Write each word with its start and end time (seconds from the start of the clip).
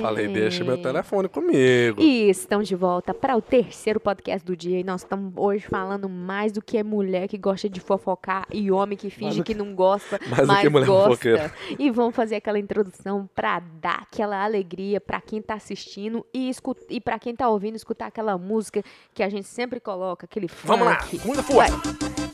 Falei, 0.00 0.28
deixa 0.28 0.64
meu 0.64 0.80
telefone 0.80 1.28
comigo. 1.28 2.00
E 2.00 2.28
estamos 2.28 2.68
de 2.68 2.74
volta 2.74 3.12
para 3.12 3.36
o 3.36 3.40
terceiro 3.42 4.00
podcast 4.00 4.44
do 4.44 4.56
dia. 4.56 4.80
E 4.80 4.84
nós 4.84 5.02
estamos 5.02 5.32
hoje 5.36 5.66
falando 5.66 6.08
mais 6.08 6.52
do 6.52 6.62
que 6.62 6.78
é 6.78 6.82
mulher 6.82 7.28
que 7.28 7.38
gosta 7.38 7.68
de 7.68 7.80
fofocar 7.80 8.46
e 8.52 8.70
homem 8.70 8.96
que 8.96 9.10
finge 9.10 9.38
do 9.38 9.44
que 9.44 9.54
não 9.54 9.74
gosta, 9.74 10.18
mas 10.28 10.60
que 10.60 10.68
mulher 10.68 10.86
gosta. 10.86 11.08
fofoqueira. 11.10 11.52
E 11.78 11.90
vamos 11.90 12.14
fazer 12.14 12.36
aquela 12.36 12.58
introdução 12.58 13.28
para 13.34 13.60
dar 13.60 14.02
aquela 14.02 14.42
alegria 14.42 15.00
para 15.00 15.20
quem 15.20 15.40
tá 15.40 15.54
assistindo 15.54 16.24
e, 16.32 16.50
e 16.90 17.00
para 17.00 17.18
quem 17.18 17.34
tá 17.34 17.48
ouvindo 17.48 17.76
escutar 17.76 18.06
aquela 18.06 18.36
música 18.38 18.82
que 19.14 19.22
a 19.22 19.28
gente 19.28 19.46
sempre 19.46 19.80
coloca, 19.80 20.26
aquele 20.26 20.48
Vamos 20.64 20.86
lá, 20.86 21.00
funk. 21.00 21.26
muita 21.26 21.42
força. 21.42 21.76
Vai. 21.76 22.28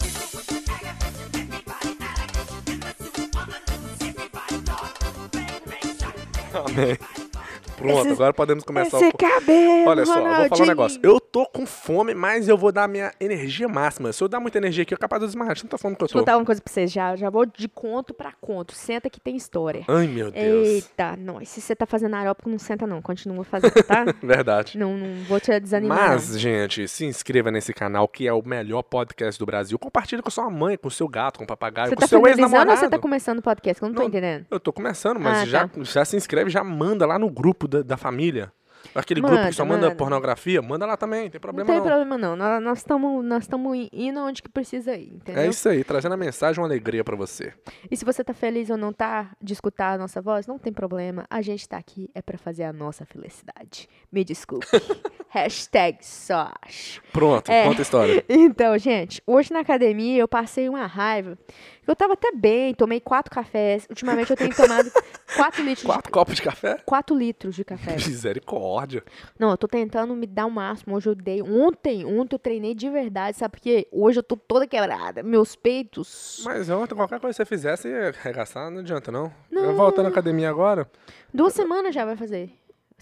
Amém. 6.54 7.23
Pronto, 7.76 8.12
agora 8.12 8.32
podemos 8.32 8.64
começar 8.64 8.96
Esse 8.98 9.08
o... 9.08 9.16
cabelo, 9.18 9.88
Olha 9.88 10.06
só, 10.06 10.14
eu 10.14 10.22
vou 10.22 10.24
falar 10.24 10.30
um 10.30 10.42
Ronaldinho. 10.44 10.66
negócio. 10.68 11.00
Eu 11.02 11.20
tô 11.20 11.44
com 11.46 11.66
fome, 11.66 12.14
mas 12.14 12.48
eu 12.48 12.56
vou 12.56 12.70
dar 12.72 12.88
minha 12.88 13.12
energia 13.20 13.68
máxima. 13.68 14.12
Se 14.12 14.22
eu 14.22 14.28
dar 14.28 14.40
muita 14.40 14.58
energia 14.58 14.82
aqui, 14.82 14.94
eu 14.94 14.98
capaz 14.98 15.20
de 15.20 15.26
desmaiar. 15.26 15.58
Tanta 15.58 15.76
fome 15.76 15.96
que 15.96 16.04
eu 16.04 16.08
tô. 16.08 16.18
contar 16.18 16.36
uma 16.36 16.44
coisa 16.44 16.60
pra 16.62 16.72
vocês, 16.72 16.90
já, 16.92 17.16
já 17.16 17.28
vou 17.30 17.44
de 17.46 17.68
conto 17.68 18.14
pra 18.14 18.32
conto. 18.40 18.74
Senta 18.74 19.10
que 19.10 19.20
tem 19.20 19.36
história. 19.36 19.82
Ai, 19.88 20.06
meu 20.06 20.30
Deus. 20.30 20.68
Eita, 20.68 21.16
nós. 21.16 21.48
Se 21.48 21.60
você 21.60 21.74
tá 21.74 21.84
fazendo 21.86 22.14
aeróbico, 22.14 22.48
não 22.48 22.58
senta 22.58 22.86
não. 22.86 23.02
Continua 23.02 23.44
fazendo, 23.44 23.72
tá? 23.82 24.04
Verdade. 24.22 24.78
não, 24.78 24.96
não 24.96 25.24
vou 25.24 25.40
te 25.40 25.58
desanimar, 25.60 26.10
Mas, 26.10 26.38
gente, 26.38 26.86
se 26.88 27.04
inscreva 27.04 27.50
nesse 27.50 27.72
canal, 27.74 28.06
que 28.08 28.26
é 28.26 28.32
o 28.32 28.42
melhor 28.42 28.82
podcast 28.82 29.38
do 29.38 29.46
Brasil. 29.46 29.78
Compartilha 29.78 30.22
com 30.22 30.30
sua 30.30 30.48
mãe, 30.48 30.76
com 30.76 30.88
seu 30.90 31.08
gato, 31.08 31.38
com 31.38 31.44
o 31.44 31.46
papagaio, 31.46 31.88
Você 31.90 31.96
com 31.96 32.00
tá 32.00 32.06
seu 32.06 32.26
ex-namorado. 32.26 32.78
você 32.80 32.88
tá 32.88 32.98
começando 32.98 33.38
o 33.38 33.42
podcast? 33.42 33.78
Que 33.80 33.84
eu 33.84 33.88
não 33.88 33.94
tô 33.96 34.02
Não, 34.02 34.08
entendendo. 34.08 34.46
Eu 34.50 34.60
tô 34.60 34.72
começando, 34.72 35.18
mas 35.18 35.38
Ah, 35.38 35.46
já, 35.46 35.68
tá. 35.68 35.82
já 35.82 36.04
se 36.04 36.16
inscreve, 36.16 36.48
já 36.50 36.62
manda 36.62 37.04
lá 37.06 37.18
no 37.18 37.28
grupo 37.30 37.63
da, 37.68 37.82
da 37.82 37.96
família. 37.96 38.52
Aquele 38.94 39.22
grupo 39.22 39.34
Manda, 39.36 39.48
que 39.48 39.54
só 39.56 39.64
manda, 39.64 39.86
manda. 39.86 39.96
pornografia, 39.96 40.60
manda 40.60 40.84
lá 40.84 40.94
também, 40.94 41.22
não 41.24 41.30
tem 41.30 41.38
Não 41.38 41.40
problema 41.40 41.66
tem 41.66 41.76
não. 41.76 41.86
problema 41.86 42.18
não. 42.18 42.60
Nós- 42.60 42.78
estamos 42.80 43.24
nós 43.24 43.46
tamo 43.46 43.74
indo 43.74 44.20
onde 44.20 44.42
que 44.42 44.48
precisa 44.50 44.94
ir, 44.94 45.14
entendeu? 45.14 45.42
É 45.42 45.46
isso 45.48 45.66
aí, 45.70 45.82
trazendo 45.82 46.12
a 46.12 46.18
mensagem, 46.18 46.60
uma 46.60 46.66
alegria 46.68 47.02
pra 47.02 47.16
você. 47.16 47.54
E 47.90 47.96
se 47.96 48.04
você 48.04 48.22
tá 48.22 48.34
feliz 48.34 48.68
ou 48.68 48.76
não 48.76 48.92
tá 48.92 49.30
de 49.42 49.54
escutar 49.54 49.94
a 49.94 49.98
nossa 49.98 50.20
voz, 50.20 50.46
não 50.46 50.58
tem 50.58 50.70
problema. 50.70 51.24
A 51.30 51.40
gente 51.40 51.66
tá 51.66 51.78
aqui 51.78 52.10
é 52.14 52.20
pra 52.20 52.36
fazer 52.36 52.64
a 52.64 52.74
nossa 52.74 53.06
felicidade. 53.06 53.88
Me 54.12 54.22
desculpe. 54.22 54.66
Hashtag 55.30 55.98
só 56.02 56.52
acho. 56.62 57.00
Pronto, 57.10 57.50
É. 57.50 57.64
conta 57.64 57.80
a 57.80 57.82
história. 57.82 58.24
Então, 58.28 58.76
gente, 58.78 59.22
hoje 59.26 59.50
na 59.52 59.60
academia 59.60 60.20
eu 60.20 60.28
passei 60.28 60.68
uma 60.68 60.86
raiva. 60.86 61.38
Eu 61.86 61.94
tava 61.94 62.14
até 62.14 62.32
bem, 62.32 62.74
tomei 62.74 63.00
quatro 63.00 63.30
cafés. 63.30 63.86
Ultimamente 63.90 64.30
eu 64.30 64.36
tenho 64.36 64.52
tomado 64.56 64.90
quatro 65.36 65.62
litros 65.62 65.84
Quatro 65.84 66.04
de 66.04 66.10
copos 66.10 66.34
de 66.36 66.42
café? 66.42 66.78
quatro 66.84 67.16
litros 67.16 67.54
de 67.54 67.64
café. 67.64 67.92
Misericórdia. 67.94 69.02
Não, 69.38 69.50
eu 69.50 69.56
tô 69.56 69.68
tentando 69.68 70.14
me 70.14 70.26
dar 70.26 70.46
o 70.46 70.50
máximo. 70.50 70.96
Hoje 70.96 71.08
eu 71.08 71.14
dei. 71.14 71.42
Ontem, 71.42 72.04
ontem 72.04 72.34
eu 72.34 72.38
treinei 72.38 72.74
de 72.74 72.88
verdade, 72.88 73.36
sabe 73.36 73.52
por 73.52 73.60
quê? 73.60 73.86
Hoje 73.92 74.18
eu 74.18 74.22
tô 74.22 74.36
toda 74.36 74.66
quebrada. 74.66 75.22
Meus 75.22 75.54
peitos. 75.54 76.42
Mas 76.44 76.68
ontem, 76.70 76.94
qualquer 76.94 77.20
coisa 77.20 77.36
que 77.36 77.44
você 77.44 77.46
fizesse, 77.46 77.88
ia 77.88 78.08
arregaçar, 78.08 78.70
não 78.70 78.80
adianta 78.80 79.12
não. 79.12 79.32
Eu 79.50 79.74
voltando 79.74 80.06
à 80.06 80.08
academia 80.08 80.48
agora. 80.48 80.88
Duas 81.32 81.52
semanas 81.52 81.94
já 81.94 82.04
vai 82.04 82.16
fazer. 82.16 82.50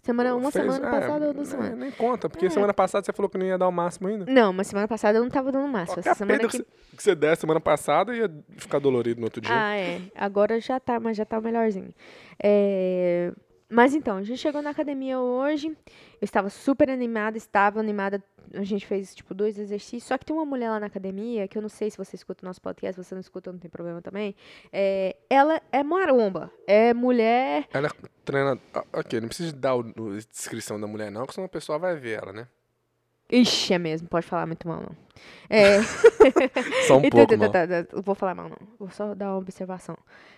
Semana, 0.02 0.34
uma 0.34 0.50
fez- 0.50 0.64
semana 0.64 0.88
é, 0.88 1.00
passada 1.00 1.26
ou 1.28 1.32
duas 1.32 1.48
é, 1.48 1.50
semanas. 1.52 1.78
Nem 1.78 1.90
conta, 1.92 2.28
porque 2.28 2.50
semana 2.50 2.74
passada 2.74 3.04
você 3.06 3.12
falou 3.12 3.30
que 3.30 3.38
não 3.38 3.46
ia 3.46 3.56
dar 3.56 3.68
o 3.68 3.72
máximo 3.72 4.08
ainda. 4.08 4.24
Não, 4.26 4.52
mas 4.52 4.66
semana 4.66 4.88
passada 4.88 5.18
eu 5.18 5.22
não 5.22 5.30
tava 5.30 5.52
dando 5.52 5.64
o 5.64 5.68
máximo. 5.68 5.94
Qualquer 5.98 6.10
Essa 6.10 6.18
semana 6.18 6.48
que, 6.48 6.58
que 6.96 7.02
você 7.02 7.14
der 7.14 7.36
semana 7.36 7.60
passada 7.60 8.12
ia 8.12 8.28
ficar 8.56 8.80
dolorido 8.80 9.20
no 9.20 9.26
outro 9.26 9.40
dia. 9.40 9.50
Ah, 9.54 9.76
é. 9.76 10.00
Agora 10.16 10.60
já 10.60 10.80
tá, 10.80 10.98
mas 10.98 11.16
já 11.16 11.24
tá 11.24 11.40
melhorzinho. 11.40 11.94
É, 12.42 13.30
Mas 13.72 13.94
então, 13.94 14.18
a 14.18 14.22
gente 14.22 14.38
chegou 14.38 14.60
na 14.60 14.70
academia 14.70 15.18
hoje. 15.18 15.68
Eu 15.68 16.24
estava 16.24 16.50
super 16.50 16.90
animada, 16.90 17.38
estava 17.38 17.80
animada. 17.80 18.22
A 18.54 18.62
gente 18.64 18.86
fez, 18.86 19.14
tipo, 19.14 19.32
dois 19.34 19.58
exercícios. 19.58 20.04
Só 20.04 20.18
que 20.18 20.26
tem 20.26 20.36
uma 20.36 20.44
mulher 20.44 20.68
lá 20.68 20.78
na 20.78 20.86
academia, 20.86 21.48
que 21.48 21.56
eu 21.56 21.62
não 21.62 21.70
sei 21.70 21.90
se 21.90 21.96
você 21.96 22.14
escuta 22.16 22.44
o 22.44 22.46
nosso 22.46 22.60
podcast, 22.60 22.94
se 23.00 23.08
você 23.08 23.14
não 23.14 23.20
escuta, 23.20 23.50
não 23.50 23.58
tem 23.58 23.70
problema 23.70 24.02
também. 24.02 24.34
É, 24.70 25.16
Ela 25.30 25.60
é 25.72 25.82
maromba. 25.82 26.52
É 26.66 26.92
mulher. 26.92 27.66
Ela 27.72 27.88
treina. 28.24 28.58
ah, 28.74 28.84
Ok, 28.92 29.18
não 29.20 29.28
precisa 29.28 29.52
dar 29.56 29.74
o- 29.76 29.82
descrição 30.30 30.78
da 30.78 30.86
mulher, 30.86 31.10
não, 31.10 31.22
porque 31.22 31.34
senão 31.34 31.46
o 31.46 31.50
pessoal 31.50 31.80
vai 31.80 31.96
ver 31.96 32.18
ela, 32.22 32.32
né? 32.32 32.46
Ixi, 33.30 33.72
é 33.72 33.78
mesmo, 33.78 34.06
pode 34.08 34.26
falar 34.26 34.46
muito 34.46 34.68
mal, 34.68 34.82
não. 34.82 34.96
É. 35.48 35.78
Só 36.86 36.98
um 36.98 37.00
Então, 37.06 37.26
pouco, 37.26 37.28
tá, 37.28 37.36
mal. 37.38 37.50
tá, 37.50 37.66
tá, 37.84 38.00
Vou 38.02 38.14
falar 38.14 38.34
mal, 38.34 38.50
não. 38.50 38.58
Vou 38.78 38.90
só 38.90 39.14
dar 39.14 39.30
uma 39.30 39.38
observação. 39.38 39.96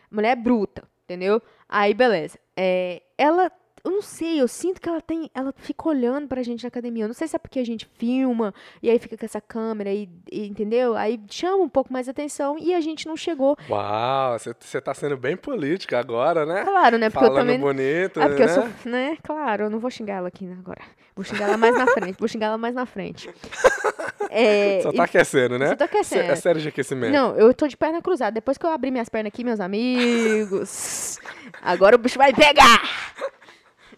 Mulher 0.09 0.31
é 0.31 0.37
bruta, 0.37 0.85
entendeu? 1.05 1.41
Aí, 1.69 1.93
beleza. 1.95 2.39
É, 2.57 3.03
ela, 3.19 3.51
eu 3.85 3.91
não 3.91 4.03
sei, 4.03 4.41
eu 4.41 4.49
sinto 4.49 4.81
que 4.81 4.89
ela 4.89 5.01
tem. 5.01 5.31
Ela 5.35 5.53
fica 5.57 5.89
olhando 5.89 6.27
pra 6.29 6.43
gente 6.43 6.63
na 6.63 6.69
academia. 6.69 7.05
Eu 7.05 7.09
não 7.09 7.15
sei 7.15 7.27
se 7.29 7.37
é 7.37 7.39
porque 7.39 7.59
a 7.59 7.65
gente 7.67 7.87
filma 7.99 8.55
e 8.83 8.89
aí 8.91 8.99
fica 8.99 9.17
com 9.17 9.25
essa 9.25 9.41
câmera 9.41 9.91
e, 9.93 10.09
e- 10.31 10.47
entendeu? 10.47 10.97
Aí 10.97 11.21
chama 11.29 11.63
um 11.63 11.69
pouco 11.69 11.93
mais 11.93 12.09
atenção 12.09 12.57
e 12.59 12.73
a 12.75 12.81
gente 12.81 13.07
não 13.07 13.17
chegou. 13.17 13.57
Uau, 13.69 14.39
você, 14.39 14.81
tá 14.81 14.95
sendo 14.95 15.17
bem 15.17 15.37
política 15.37 15.99
agora, 15.99 16.47
né? 16.47 16.65
Claro, 16.65 16.97
né? 16.99 17.11
Porque 17.11 17.27
Falando 17.27 17.49
eu 17.51 17.55
também. 17.55 17.61
bonito, 17.61 18.21
É 18.21 18.29
porque 18.29 18.43
eu 18.43 18.47
né? 18.47 18.53
sou, 18.55 18.91
né? 18.91 19.19
Claro, 19.23 19.65
eu 19.65 19.71
não 19.71 19.79
vou 19.79 19.91
xingar 19.91 20.15
ela 20.17 20.29
aqui 20.29 20.47
agora. 20.59 20.83
Vou 21.17 21.25
xingar 21.25 21.47
ela 21.49 21.57
mais 21.57 21.77
na 21.77 21.87
frente. 21.87 22.17
Vou 22.19 22.29
xingar 22.29 22.47
ela 22.49 22.59
mais 22.59 22.75
na 22.75 22.87
frente. 22.87 23.29
É, 24.31 24.81
Só 24.83 24.91
e- 24.91 24.97
tá 24.97 25.05
aquecendo, 25.05 25.59
né? 25.59 25.69
Só 25.69 25.77
tô 25.77 25.85
aquecendo. 25.85 26.31
É 26.31 26.37
sério 26.37 26.61
de 26.61 26.69
aquecimento. 26.69 27.13
Não, 27.13 27.37
eu 27.37 27.53
tô 27.55 27.67
de 27.67 27.77
perna 27.77 28.01
cruzada. 28.01 28.33
Depois 28.33 28.59
que 28.59 28.67
eu 28.67 28.71
abrir 28.71 28.91
minhas 28.91 29.09
pernas 29.09 29.29
aqui, 29.29 29.45
meus 29.45 29.61
amigos. 29.61 31.19
agora 31.63 31.97
o 31.97 31.99
bicho 31.99 32.19
vai 32.19 32.33
pegar! 32.33 32.83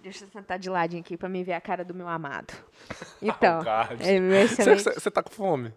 Deixa 0.03 0.25
eu 0.25 0.29
sentar 0.29 0.59
de 0.59 0.71
ladinho 0.71 1.01
aqui 1.01 1.17
pra 1.17 1.29
me 1.29 1.43
ver 1.43 1.55
a 1.55 1.61
cara 1.61 1.85
do 1.85 1.95
meu 1.95 2.09
amado. 2.09 2.55
Então, 3.21 3.61
é 4.01 4.47
Você, 4.47 4.93
você 4.93 5.11
tá 5.11 5.23
com 5.23 5.31
fome? 5.31 5.73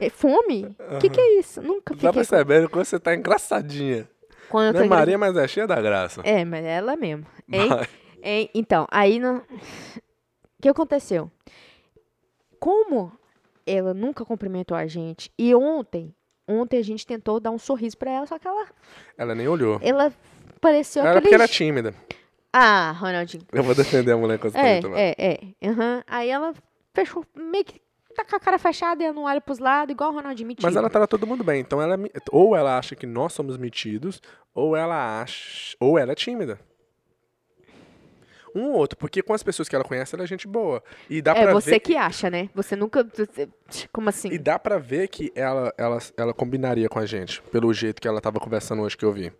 É 0.00 0.08
fome? 0.08 0.74
O 0.92 0.98
que, 0.98 1.10
que 1.10 1.20
é 1.20 1.38
isso? 1.38 1.62
Nunca 1.62 1.94
Dá 1.94 1.98
fiquei. 2.00 2.12
percebendo 2.12 2.68
que 2.68 2.76
você 2.76 2.98
tá 2.98 3.14
engraçadinha. 3.14 4.08
Quando 4.48 4.76
Não 4.76 4.84
é 4.84 4.88
Maria, 4.88 5.18
mas 5.18 5.36
é 5.36 5.46
cheia 5.46 5.66
da 5.66 5.80
graça. 5.80 6.22
É, 6.24 6.44
mas 6.44 6.64
é 6.64 6.78
ela 6.78 6.96
mesmo. 6.96 7.26
Então, 8.54 8.86
aí 8.90 9.20
no... 9.20 9.36
o 9.36 9.42
que 10.60 10.68
aconteceu? 10.68 11.30
Como 12.58 13.12
ela 13.66 13.94
nunca 13.94 14.24
cumprimentou 14.24 14.76
a 14.76 14.86
gente 14.86 15.30
e 15.38 15.54
ontem, 15.54 16.14
ontem 16.48 16.78
a 16.78 16.82
gente 16.82 17.06
tentou 17.06 17.40
dar 17.40 17.50
um 17.50 17.58
sorriso 17.58 17.96
pra 17.96 18.10
ela, 18.10 18.26
só 18.26 18.38
que 18.38 18.46
ela, 18.46 18.66
Ela 19.16 19.34
nem 19.34 19.48
olhou. 19.48 19.78
ela 19.82 20.12
pareceu 20.60 21.02
Era 21.02 21.10
aquele 21.12 21.22
porque 21.22 21.34
era 21.34 21.48
tímida. 21.48 21.94
Ah, 22.52 22.92
Ronaldinho. 22.92 23.44
Eu 23.52 23.62
vou 23.62 23.74
defender 23.74 24.12
a 24.12 24.16
mulher 24.16 24.38
com 24.38 24.48
essa 24.48 24.58
É, 24.58 24.80
é, 24.96 25.14
é. 25.62 25.68
aham. 25.68 26.02
Aí 26.06 26.28
ela 26.28 26.52
fechou, 26.92 27.24
meio 27.36 27.64
que 27.64 27.80
tá 28.14 28.24
com 28.24 28.34
a 28.34 28.40
cara 28.40 28.58
fechada 28.58 29.02
e 29.02 29.06
ela 29.06 29.14
não 29.14 29.22
olha 29.22 29.40
pros 29.40 29.60
lados, 29.60 29.92
igual 29.92 30.10
o 30.10 30.14
Ronaldinho 30.14 30.48
metido. 30.48 30.64
Mas 30.64 30.74
ela 30.74 30.90
trata 30.90 31.06
todo 31.06 31.26
mundo 31.26 31.44
bem. 31.44 31.60
Então 31.60 31.80
ela 31.80 31.94
é 31.94 32.18
ou 32.32 32.56
ela 32.56 32.76
acha 32.76 32.96
que 32.96 33.06
nós 33.06 33.32
somos 33.32 33.56
metidos, 33.56 34.20
ou 34.52 34.74
ela 34.76 35.22
acha, 35.22 35.76
ou 35.78 35.96
ela 35.96 36.10
é 36.12 36.14
tímida. 36.16 36.58
Um 38.54 38.70
ou 38.70 38.72
outro, 38.72 38.98
porque 38.98 39.22
com 39.22 39.32
as 39.32 39.42
pessoas 39.42 39.68
que 39.68 39.74
ela 39.74 39.84
conhece, 39.84 40.14
ela 40.14 40.24
é 40.24 40.26
gente 40.26 40.46
boa. 40.48 40.82
E 41.08 41.22
dá 41.22 41.32
É 41.32 41.42
pra 41.42 41.52
você 41.52 41.72
ver 41.72 41.80
que 41.80 41.96
acha, 41.96 42.28
né? 42.28 42.48
Você 42.54 42.74
nunca. 42.76 43.06
Como 43.92 44.08
assim? 44.08 44.28
e 44.28 44.38
dá 44.38 44.58
para 44.58 44.78
ver 44.78 45.08
que 45.08 45.32
ela, 45.34 45.72
ela 45.78 45.98
ela 46.16 46.34
combinaria 46.34 46.88
com 46.88 46.98
a 46.98 47.06
gente, 47.06 47.40
pelo 47.42 47.72
jeito 47.72 48.00
que 48.00 48.08
ela 48.08 48.20
tava 48.20 48.40
conversando 48.40 48.82
hoje 48.82 48.96
que 48.96 49.04
eu 49.04 49.12
vi. 49.12 49.32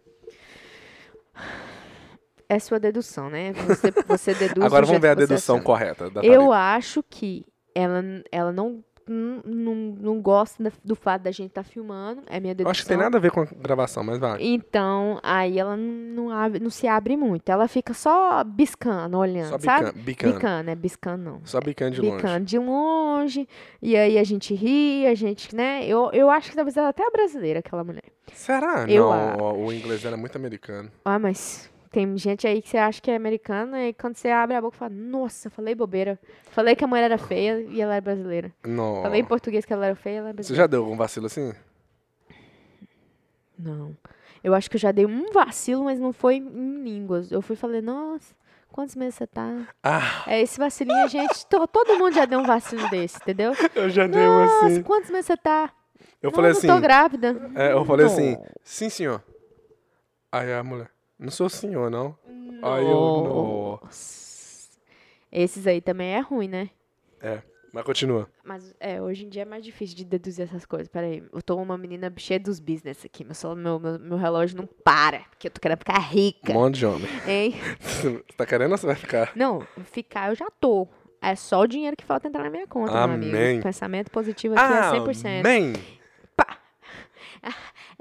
É 2.49 2.59
sua 2.59 2.81
dedução, 2.81 3.31
né? 3.31 3.53
Você, 3.53 3.93
você 4.07 4.35
deduz. 4.35 4.65
Agora 4.65 4.85
vamos 4.85 5.01
ver 5.01 5.11
a 5.11 5.15
que 5.15 5.27
dedução 5.27 5.61
correta 5.61 6.11
Eu 6.23 6.53
acho 6.53 7.03
que 7.09 7.47
ela, 7.75 8.03
ela 8.33 8.53
não, 8.53 8.83
não, 9.13 9.75
não, 9.99 10.21
gosta 10.21 10.63
da- 10.63 10.73
do 10.85 10.95
fato 10.95 11.23
da 11.23 11.31
gente 11.31 11.49
estar 11.49 11.63
filmando. 11.65 12.23
É 12.27 12.39
minha 12.39 12.53
Eu 12.53 12.57
dedução. 12.57 12.71
acho 12.71 12.83
que 12.83 12.89
tem 12.89 12.97
nada 12.97 13.17
a 13.17 13.21
ver 13.21 13.31
com 13.31 13.41
a 13.41 13.45
gravação, 13.45 14.03
mas 14.05 14.19
vai. 14.19 14.39
Então, 14.43 15.19
aí 15.23 15.59
ela 15.59 15.77
não, 15.77 16.31
abre, 16.31 16.61
não 16.61 16.71
se 16.71 16.87
abre 16.87 17.17
muito. 17.17 17.49
Ela 17.49 17.67
fica 17.69 17.93
só 17.95 18.43
biscando, 18.45 19.17
olhando, 19.19 19.51
Só 19.51 19.59
sabe? 19.59 19.87
bicando, 19.87 20.05
bicando. 20.05 20.35
Bicando, 20.35 20.71
é 20.71 20.75
biscando 20.75 21.25
não. 21.25 21.41
Só 21.45 21.61
bicando 21.61 21.95
de 21.97 22.01
longe. 22.03 22.17
Bicando 22.17 22.45
de 22.45 22.59
longe. 22.59 23.49
E 23.83 23.97
aí 23.97 24.19
a 24.19 24.25
gente 24.25 24.55
ri, 24.55 25.07
a 25.07 25.15
gente, 25.15 25.55
né? 25.55 25.85
Eu, 25.87 26.11
eu 26.13 26.31
acho 26.31 26.51
que 26.51 26.57
talvez 26.57 26.77
ela 26.77 26.89
até 26.91 27.03
é 27.03 27.11
brasileira, 27.11 27.59
aquela 27.61 27.83
mulher. 27.85 28.05
Será? 28.33 28.87
Eu 28.89 29.05
não, 29.07 29.13
a- 29.13 29.53
o, 29.53 29.73
inglês 29.73 30.03
dela 30.03 30.17
é 30.17 30.19
muito 30.21 30.37
americano. 30.37 30.91
Ah, 31.05 31.19
mas 31.19 31.69
tem 31.91 32.17
gente 32.17 32.47
aí 32.47 32.63
que 32.63 32.69
você 32.69 32.79
acha 32.79 33.01
que 33.03 33.11
é 33.11 33.17
americana 33.17 33.87
e 33.89 33.93
quando 33.93 34.15
você 34.17 34.29
abre 34.29 34.55
a 34.57 34.61
boca 34.61 34.77
fala, 34.77 34.93
nossa, 34.95 35.51
falei 35.51 35.75
bobeira. 35.75 36.19
Falei 36.51 36.77
que 36.77 36.85
a 36.85 36.87
mulher 36.87 37.05
era 37.05 37.19
feia 37.19 37.61
e 37.69 37.81
ela 37.81 37.95
era 37.95 38.01
brasileira. 38.01 38.53
Não. 38.65 39.03
Falei 39.03 39.21
em 39.21 39.25
português 39.25 39.65
que 39.65 39.73
ela 39.73 39.87
era 39.87 39.95
feia 39.97 40.15
e 40.15 40.19
ela 40.19 40.29
era 40.29 40.33
Você 40.35 40.37
brasileira. 40.37 40.63
já 40.63 40.67
deu 40.67 40.83
algum 40.85 40.97
vacilo 40.97 41.27
assim? 41.27 41.53
Não. 43.59 43.97
Eu 44.43 44.55
acho 44.55 44.71
que 44.71 44.77
eu 44.77 44.81
já 44.81 44.91
dei 44.93 45.05
um 45.05 45.31
vacilo, 45.33 45.85
mas 45.85 45.99
não 46.01 46.13
foi 46.13 46.37
em 46.37 46.83
línguas. 46.83 47.31
Eu 47.31 47.43
fui 47.43 47.55
e 47.55 47.59
falei, 47.59 47.81
nossa, 47.83 48.35
quantos 48.73 48.97
meses 48.97 49.17
você 49.17 49.27
tá? 49.27 49.69
Ah, 49.83 50.25
É, 50.27 50.41
esse 50.41 50.59
vacilinho, 50.59 51.09
gente, 51.09 51.45
to- 51.47 51.67
todo 51.67 51.99
mundo 51.99 52.15
já 52.15 52.25
deu 52.25 52.39
um 52.39 52.45
vacilo 52.47 52.89
desse, 52.89 53.17
entendeu? 53.19 53.53
eu 53.75 53.91
já 53.91 54.07
dei 54.07 54.23
um 54.27 54.41
Nossa, 54.41 54.67
assim. 54.67 54.83
quantos 54.83 55.11
meses 55.11 55.27
você 55.27 55.37
tá? 55.37 55.71
Eu 56.23 56.31
não, 56.31 56.35
falei 56.37 56.53
não 56.53 56.59
assim. 56.59 56.67
tô 56.69 56.81
grávida. 56.81 57.51
É, 57.55 57.73
eu 57.73 57.85
falei 57.85 58.07
assim, 58.07 58.33
Não. 58.33 58.47
sim, 58.63 58.89
senhor. 58.89 59.23
Aí 60.33 60.53
a 60.55 60.63
mulher, 60.63 60.89
não 61.21 61.31
sou 61.31 61.49
senhor, 61.49 61.91
não. 61.91 62.17
Aí 62.63 62.85
eu, 62.85 63.79
Nossa. 63.81 64.71
Esses 65.31 65.67
aí 65.67 65.81
também 65.81 66.09
é 66.15 66.21
ruim, 66.21 66.49
né? 66.49 66.71
É, 67.23 67.41
mas 67.73 67.85
continua. 67.85 68.29
Mas 68.45 68.75
é, 68.81 69.01
hoje 69.01 69.25
em 69.25 69.29
dia 69.29 69.43
é 69.43 69.45
mais 69.45 69.65
difícil 69.65 69.97
de 69.97 70.05
deduzir 70.05 70.45
essas 70.45 70.65
coisas. 70.67 70.89
Peraí, 70.89 71.23
eu 71.33 71.41
tô 71.41 71.57
uma 71.57 71.79
menina 71.79 72.13
cheia 72.17 72.41
dos 72.41 72.59
business 72.59 73.05
aqui. 73.05 73.25
Meu, 73.25 73.35
celular- 73.35 73.61
meu, 73.61 73.79
meu, 73.79 73.99
meu 73.99 74.19
relógio 74.19 74.57
não 74.57 74.67
para, 74.67 75.21
porque 75.31 75.47
eu 75.47 75.51
tô 75.53 75.61
querendo 75.61 75.79
ficar 75.79 75.99
rica. 75.99 76.51
Um 76.51 76.55
monte 76.55 76.79
de 76.79 76.87
homem. 76.87 77.07
Hein? 77.29 77.55
Você 77.79 78.19
tá 78.37 78.45
querendo 78.45 78.73
ou 78.73 78.79
você 78.79 78.87
vai 78.87 78.97
ficar? 78.97 79.33
Não, 79.37 79.61
ficar 79.85 80.31
eu 80.31 80.35
já 80.35 80.51
tô. 80.61 80.89
É 81.23 81.37
só 81.37 81.61
o 81.61 81.67
dinheiro 81.67 81.97
que 81.97 82.05
falta 82.05 82.27
entrar 82.27 82.43
na 82.45 82.51
minha 82.51 82.67
conta, 82.67 82.93
meu 82.93 83.03
Amém. 83.03 83.29
amigo. 83.29 83.63
Pensamento 83.63 84.11
positivo 84.11 84.55
aqui 84.59 84.73
é 84.97 85.01
100%. 85.01 85.41
Amém. 85.41 85.73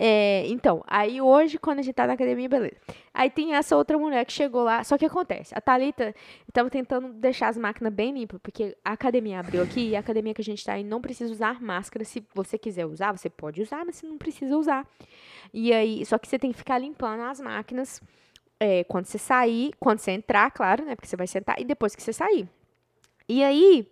É, 0.01 0.47
então, 0.47 0.81
aí 0.87 1.19
hoje, 1.19 1.57
quando 1.57 1.79
a 1.79 1.81
gente 1.81 1.93
tá 1.93 2.07
na 2.07 2.13
academia, 2.13 2.47
beleza. 2.47 2.77
Aí 3.13 3.29
tem 3.29 3.53
essa 3.53 3.75
outra 3.75 3.97
mulher 3.97 4.23
que 4.23 4.31
chegou 4.31 4.63
lá. 4.63 4.81
Só 4.81 4.97
que 4.97 5.05
acontece, 5.05 5.53
a 5.53 5.59
Thalita 5.59 6.15
tava 6.53 6.69
tentando 6.69 7.11
deixar 7.11 7.49
as 7.49 7.57
máquinas 7.57 7.91
bem 7.91 8.13
limpas, 8.13 8.39
porque 8.41 8.77
a 8.81 8.93
academia 8.93 9.41
abriu 9.41 9.61
aqui 9.61 9.89
e 9.89 9.95
a 9.97 9.99
academia 9.99 10.33
que 10.33 10.39
a 10.39 10.43
gente 10.43 10.63
tá 10.63 10.71
aí 10.71 10.85
não 10.85 11.01
precisa 11.01 11.33
usar 11.33 11.61
máscara. 11.61 12.05
Se 12.05 12.25
você 12.33 12.57
quiser 12.57 12.85
usar, 12.85 13.11
você 13.11 13.29
pode 13.29 13.61
usar, 13.61 13.83
mas 13.85 13.97
você 13.97 14.07
não 14.07 14.17
precisa 14.17 14.57
usar. 14.57 14.87
E 15.53 15.73
aí, 15.73 16.05
só 16.05 16.17
que 16.17 16.29
você 16.29 16.39
tem 16.39 16.53
que 16.53 16.57
ficar 16.57 16.77
limpando 16.77 17.23
as 17.23 17.41
máquinas 17.41 18.01
é, 18.57 18.85
quando 18.85 19.03
você 19.03 19.17
sair, 19.17 19.73
quando 19.81 19.99
você 19.99 20.11
entrar, 20.11 20.49
claro, 20.51 20.85
né? 20.85 20.95
Porque 20.95 21.09
você 21.09 21.17
vai 21.17 21.27
sentar, 21.27 21.59
e 21.59 21.65
depois 21.65 21.93
que 21.93 22.01
você 22.01 22.13
sair. 22.13 22.47
E 23.27 23.43
aí, 23.43 23.85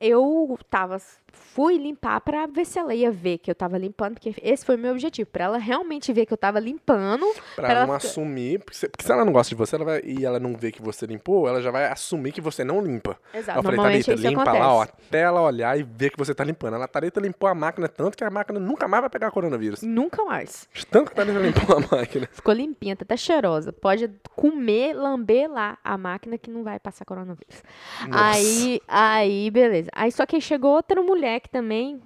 eu 0.00 0.56
tava, 0.70 0.96
fui 1.32 1.76
limpar 1.78 2.20
pra 2.20 2.46
ver 2.46 2.64
se 2.64 2.78
ela 2.78 2.94
ia 2.94 3.10
ver 3.10 3.38
que 3.38 3.50
eu 3.50 3.54
tava 3.54 3.76
limpando, 3.78 4.14
porque 4.14 4.34
esse 4.42 4.64
foi 4.64 4.76
o 4.76 4.78
meu 4.78 4.92
objetivo, 4.92 5.28
pra 5.30 5.44
ela 5.44 5.58
realmente 5.58 6.12
ver 6.12 6.26
que 6.26 6.32
eu 6.32 6.36
tava 6.38 6.58
limpando. 6.60 7.26
Pra 7.54 7.66
Pra 7.66 7.70
ela 7.70 7.86
não 7.86 7.98
ficar- 7.98 8.08
assumir. 8.08 8.58
Porque 8.60 8.74
se, 8.76 8.88
porque 8.88 9.04
se 9.04 9.12
ela 9.12 9.24
não 9.24 9.32
gosta 9.32 9.48
de 9.50 9.54
você 9.54 9.76
ela 9.76 9.84
vai, 9.84 10.00
e 10.04 10.24
ela 10.24 10.38
não 10.40 10.54
vê 10.56 10.70
que 10.72 10.82
você 10.82 11.06
limpou, 11.06 11.46
ela 11.48 11.60
já 11.62 11.70
vai 11.70 11.86
assumir 11.86 12.32
que 12.32 12.40
você 12.40 12.64
não 12.64 12.80
limpa. 12.82 13.16
Exato, 13.34 13.58
eu 13.58 13.62
falei, 13.62 14.02
Thalita, 14.02 14.14
limpa 14.14 14.42
acontece. 14.42 14.58
lá, 14.64 14.74
ó, 14.74 14.82
até 14.82 15.20
ela 15.20 15.42
olhar 15.42 15.78
e 15.78 15.82
ver 15.82 16.10
que 16.10 16.18
você 16.18 16.34
tá 16.34 16.42
limpando. 16.44 16.74
Ela, 16.74 16.88
Thalita 16.88 17.20
limpou 17.20 17.48
a 17.48 17.54
máquina 17.54 17.88
tanto 17.88 18.16
que 18.16 18.24
a 18.24 18.30
máquina 18.30 18.58
nunca 18.58 18.86
mais 18.88 19.02
vai 19.02 19.10
pegar 19.10 19.30
coronavírus. 19.30 19.82
Nunca 19.82 20.24
mais. 20.24 20.68
Tanto 20.90 21.10
que 21.12 21.20
a 21.20 21.24
Thalita 21.24 21.38
limpou 21.44 21.76
a 21.76 21.96
máquina. 21.96 22.28
Ficou 22.32 22.54
limpinha, 22.54 22.96
tá 22.96 23.04
até 23.04 23.16
cheirosa. 23.16 23.72
Pode 23.72 24.10
comer, 24.34 24.94
lamber 24.94 25.50
lá 25.50 25.78
a 25.84 25.96
máquina 25.98 26.38
que 26.38 26.50
não 26.50 26.62
vai 26.64 26.78
passar 26.78 27.04
coronavírus. 27.04 27.62
Nossa. 28.08 28.24
Aí, 28.36 28.80
aí, 28.88 29.50
beleza. 29.50 29.90
Aí 29.92 30.10
só 30.10 30.24
que 30.26 30.40
chegou 30.40 30.72
outra 30.74 31.02
mulher 31.02 31.19
que 31.40 31.48
também. 31.48 32.00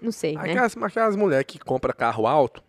Não 0.00 0.12
sei, 0.12 0.34
né? 0.34 0.50
Aquelas, 0.50 0.76
aquelas 0.76 1.16
mulheres 1.16 1.46
que 1.46 1.58
compram 1.58 1.94
carro 1.96 2.26
alto, 2.26 2.62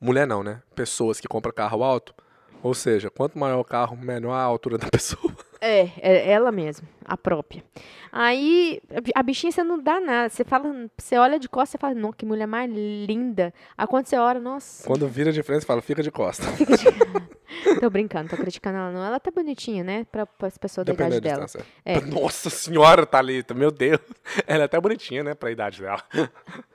mulher 0.00 0.26
não, 0.26 0.42
né? 0.42 0.62
Pessoas 0.74 1.20
que 1.20 1.28
compram 1.28 1.52
carro 1.52 1.82
alto, 1.82 2.14
ou 2.62 2.74
seja, 2.74 3.10
quanto 3.10 3.38
maior 3.38 3.60
o 3.60 3.64
carro, 3.64 3.96
menor 3.96 4.32
a 4.32 4.42
altura 4.42 4.78
da 4.78 4.86
pessoa. 4.90 5.34
É, 5.60 5.88
é 6.00 6.30
ela 6.30 6.50
mesma, 6.52 6.86
a 7.04 7.16
própria. 7.16 7.62
Aí, 8.10 8.80
a 8.94 9.00
bi- 9.00 9.12
a 9.14 9.22
bichinha 9.22 9.52
você 9.52 9.62
não 9.62 9.78
dá 9.82 10.00
nada. 10.00 10.28
Você 10.30 10.42
fala, 10.44 10.88
você 10.96 11.16
olha 11.18 11.38
de 11.38 11.48
costas 11.48 11.74
e 11.74 11.78
fala, 11.80 11.94
não, 11.94 12.12
que 12.12 12.24
mulher 12.24 12.46
mais 12.46 12.70
linda. 12.72 13.52
Aí 13.76 13.86
quando 13.86 14.06
você 14.06 14.16
olha, 14.16 14.40
nossa. 14.40 14.86
Quando 14.86 15.06
vira 15.06 15.30
de 15.32 15.42
frente, 15.42 15.66
fala, 15.66 15.82
fica 15.82 16.02
de 16.02 16.10
costa. 16.10 16.44
Fica 16.56 16.76
de... 16.76 17.80
tô 17.80 17.90
brincando, 17.90 18.28
tô 18.30 18.36
criticando 18.36 18.76
ela 18.78 18.90
não. 18.92 19.04
Ela 19.04 19.18
tá 19.20 19.30
bonitinha, 19.30 19.82
né? 19.84 20.06
Pra, 20.10 20.24
pra 20.26 20.48
as 20.48 20.56
pessoas 20.56 20.86
da 20.86 20.92
idade 20.92 21.20
da 21.20 21.20
dela. 21.20 21.46
É. 21.84 22.00
Nossa 22.06 22.48
senhora, 22.50 23.04
Thalita, 23.04 23.52
meu 23.54 23.70
Deus. 23.70 24.00
Ela 24.46 24.62
é 24.62 24.64
até 24.66 24.80
bonitinha, 24.80 25.22
né, 25.24 25.34
pra 25.34 25.50
idade 25.50 25.80
dela. 25.82 26.02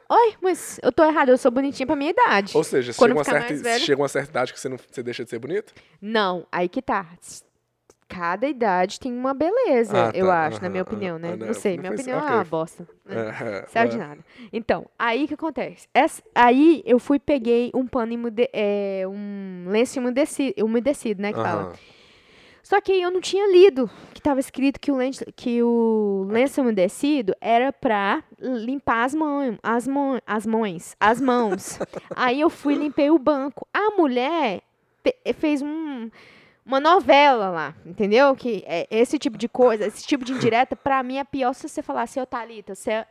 Oi, 0.09 0.33
mas 0.41 0.79
eu 0.83 0.91
tô 0.91 1.03
errada, 1.03 1.31
eu 1.31 1.37
sou 1.37 1.49
bonitinha 1.51 1.87
pra 1.87 1.95
minha 1.95 2.11
idade. 2.11 2.51
Ou 2.55 2.63
seja, 2.63 2.93
Quando 2.93 3.11
chega 3.11 3.19
uma, 3.19 3.23
certa, 3.23 3.79
chega 3.79 4.01
uma 4.01 4.07
certa 4.07 4.29
idade 4.29 4.53
que 4.53 4.59
você, 4.59 4.69
não, 4.69 4.77
você 4.77 5.01
deixa 5.01 5.23
de 5.23 5.29
ser 5.29 5.39
bonito? 5.39 5.73
Não, 6.01 6.45
aí 6.51 6.67
que 6.69 6.81
tá. 6.81 7.07
Cada 8.13 8.47
idade 8.47 8.99
tem 8.99 9.11
uma 9.11 9.33
beleza, 9.33 10.07
Ah, 10.07 10.11
tá. 10.11 10.17
eu 10.17 10.29
acho, 10.31 10.57
na 10.61 10.67
Aham, 10.67 10.71
minha 10.71 10.83
opinião, 10.83 11.17
né? 11.17 11.31
Ah, 11.33 11.35
não, 11.37 11.47
não, 11.47 11.53
sei, 11.53 11.77
minha 11.77 11.91
opinião 11.91 12.19
é 12.19 12.21
ok. 12.23 12.35
uma 12.35 12.43
bosta. 12.43 12.87
É, 13.09 13.65
Serve 13.67 13.89
de 13.89 13.97
nada. 13.97 14.23
Então, 14.51 14.85
aí 14.97 15.25
o 15.25 15.27
que 15.27 15.33
acontece? 15.33 15.87
Essa- 15.93 16.21
aí 16.33 16.81
eu 16.85 16.99
fui 16.99 17.19
peguei 17.19 17.71
um 17.73 17.85
pano 17.87 18.11
imude, 18.13 18.47
é, 18.53 19.03
um 19.07 19.65
lenço 19.67 19.99
umedecido, 19.99 20.63
umedecido 20.65 21.21
né, 21.21 21.33
que 21.33 21.41
fala. 21.41 21.73
Só 22.61 22.79
que 22.79 22.93
eu 22.93 23.11
não 23.11 23.19
tinha 23.19 23.45
lido 23.51 23.89
que 24.13 24.21
tava 24.21 24.39
escrito 24.39 24.79
que 24.79 24.89
o 24.89 24.95
lenço, 24.95 25.25
que 25.35 25.61
o 25.61 26.25
lenço 26.29 26.61
umedecido 26.61 27.35
era 27.41 27.73
pra 27.73 28.23
limpar 28.39 29.03
as 29.03 29.13
mãos, 29.13 29.57
as 29.61 29.85
mãos, 29.87 30.21
as 30.25 30.45
mãos, 30.45 30.95
as 30.99 31.19
mãos. 31.21 31.79
aí 32.15 32.39
eu 32.39 32.49
fui 32.49 32.75
e 32.75 32.77
limpei 32.77 33.09
o 33.09 33.19
banco. 33.19 33.67
A 33.73 33.91
mulher 33.97 34.61
fez 35.35 35.61
um 35.61 36.09
uma 36.65 36.79
novela 36.79 37.49
lá, 37.49 37.75
entendeu? 37.85 38.35
Que 38.35 38.63
é 38.65 38.87
esse 38.89 39.19
tipo 39.19 39.37
de 39.37 39.47
coisa, 39.47 39.85
esse 39.85 40.05
tipo 40.05 40.23
de 40.23 40.33
indireta, 40.33 40.75
pra 40.75 41.03
mim 41.03 41.17
é 41.17 41.23
pior 41.23 41.53
se 41.53 41.67
você 41.67 41.81
falar 41.81 42.03
assim, 42.03 42.19
ô 42.19 42.25
Thalita, 42.25 42.73
você 42.75 43.05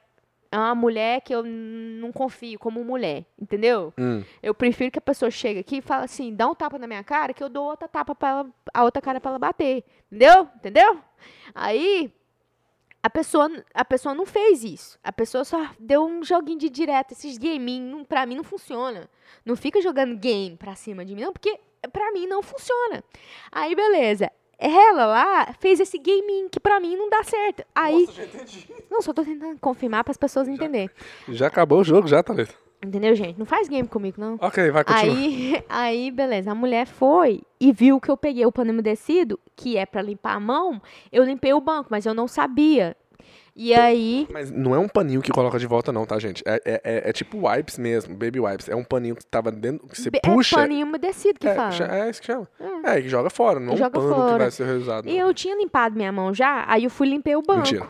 é 0.52 0.58
uma 0.58 0.74
mulher 0.74 1.22
que 1.22 1.34
eu 1.34 1.42
não 1.42 2.12
confio 2.12 2.58
como 2.58 2.84
mulher, 2.84 3.24
entendeu? 3.40 3.92
Hum. 3.98 4.22
Eu 4.42 4.54
prefiro 4.54 4.90
que 4.90 4.98
a 4.98 5.02
pessoa 5.02 5.30
chegue 5.30 5.60
aqui 5.60 5.78
e 5.78 5.82
fale 5.82 6.04
assim, 6.04 6.34
dá 6.34 6.46
um 6.46 6.54
tapa 6.54 6.78
na 6.78 6.86
minha 6.86 7.02
cara, 7.02 7.32
que 7.32 7.42
eu 7.42 7.48
dou 7.48 7.64
outra 7.64 7.88
tapa 7.88 8.14
para 8.14 8.28
ela, 8.28 8.46
a 8.72 8.84
outra 8.84 9.00
cara 9.00 9.20
pra 9.20 9.30
ela 9.30 9.38
bater. 9.38 9.82
Entendeu? 10.10 10.48
Entendeu? 10.56 10.98
Aí 11.54 12.12
a 13.02 13.10
pessoa, 13.10 13.50
a 13.74 13.84
pessoa 13.84 14.14
não 14.14 14.26
fez 14.26 14.62
isso. 14.62 14.98
A 15.02 15.10
pessoa 15.10 15.42
só 15.42 15.70
deu 15.78 16.04
um 16.04 16.22
joguinho 16.22 16.58
de 16.58 16.68
direto. 16.68 17.12
Esses 17.12 17.36
gaming, 17.38 17.80
não, 17.80 18.04
pra 18.04 18.24
mim, 18.26 18.36
não 18.36 18.44
funciona. 18.44 19.08
Não 19.44 19.56
fica 19.56 19.80
jogando 19.80 20.16
game 20.16 20.56
pra 20.56 20.74
cima 20.74 21.04
de 21.04 21.14
mim, 21.14 21.22
não, 21.22 21.32
porque 21.32 21.58
pra 21.90 22.12
mim 22.12 22.26
não 22.26 22.42
funciona. 22.42 23.02
Aí, 23.50 23.74
beleza. 23.74 24.30
Ela 24.58 25.06
lá 25.06 25.52
fez 25.58 25.80
esse 25.80 25.98
gaming 25.98 26.48
que 26.48 26.60
pra 26.60 26.78
mim 26.78 26.96
não 26.96 27.10
dá 27.10 27.24
certo. 27.24 27.64
Aí, 27.74 28.06
já 28.12 28.24
entendi. 28.24 28.68
não, 28.88 29.02
só 29.02 29.12
tô 29.12 29.24
tentando 29.24 29.58
confirmar 29.58 30.04
para 30.04 30.12
as 30.12 30.16
pessoas 30.16 30.46
entenderem. 30.46 30.88
Já 31.28 31.48
acabou 31.48 31.80
o 31.80 31.84
jogo, 31.84 32.06
já, 32.06 32.22
Thalita? 32.22 32.54
Entendeu, 32.84 33.14
gente? 33.14 33.38
Não 33.38 33.46
faz 33.46 33.68
game 33.68 33.86
comigo, 33.86 34.20
não. 34.20 34.36
Ok, 34.40 34.70
vai, 34.70 34.84
continua. 34.84 35.14
Aí, 35.16 35.64
aí, 35.68 36.10
beleza. 36.10 36.50
A 36.50 36.54
mulher 36.54 36.86
foi 36.86 37.42
e 37.60 37.72
viu 37.72 38.00
que 38.00 38.10
eu 38.10 38.16
peguei 38.16 38.44
o 38.44 38.50
pano 38.50 38.72
umedecido, 38.72 39.38
que 39.56 39.76
é 39.76 39.86
pra 39.86 40.02
limpar 40.02 40.34
a 40.34 40.40
mão. 40.40 40.82
Eu 41.12 41.22
limpei 41.22 41.52
o 41.52 41.60
banco, 41.60 41.88
mas 41.90 42.06
eu 42.06 42.14
não 42.14 42.26
sabia. 42.26 42.96
E 43.54 43.74
aí, 43.74 44.26
Mas 44.32 44.50
não 44.50 44.74
é 44.74 44.78
um 44.78 44.88
paninho 44.88 45.20
que 45.20 45.30
coloca 45.30 45.58
de 45.58 45.66
volta, 45.66 45.92
não, 45.92 46.06
tá, 46.06 46.18
gente? 46.18 46.42
É, 46.46 46.54
é, 46.64 46.80
é- 46.84 47.10
é 47.10 47.12
tipo 47.12 47.46
wipes 47.46 47.76
mesmo, 47.76 48.14
baby 48.16 48.40
wipes. 48.40 48.66
É 48.68 48.74
um 48.74 48.82
paninho 48.82 49.14
que 49.14 49.26
tava 49.26 49.52
dentro, 49.52 49.86
que 49.86 50.00
você 50.00 50.10
be- 50.10 50.20
puxa. 50.22 50.56
é 50.56 50.58
paninho 50.62 50.86
umedecido 50.86 51.38
que 51.38 51.46
é, 51.46 51.54
fala. 51.54 51.94
é 51.94 52.08
isso 52.08 52.20
que 52.20 52.26
chama. 52.28 52.48
É, 52.84 53.02
que 53.02 53.08
joga 53.10 53.28
fora, 53.28 53.60
não 53.60 53.72
é 53.72 53.74
um 53.74 53.76
Joga 53.76 53.90
pano 54.00 54.08
que 54.08 54.20
fora. 54.20 54.38
vai 54.38 54.50
ser 54.50 54.64
reusado. 54.64 55.06
E 55.08 55.18
não. 55.18 55.28
eu 55.28 55.34
tinha 55.34 55.54
limpado 55.54 55.94
minha 55.96 56.10
mão 56.10 56.32
já, 56.32 56.64
aí 56.66 56.84
eu 56.84 56.90
fui 56.90 57.06
limpei 57.08 57.36
o 57.36 57.42
banco. 57.42 57.58
Mentira. 57.60 57.86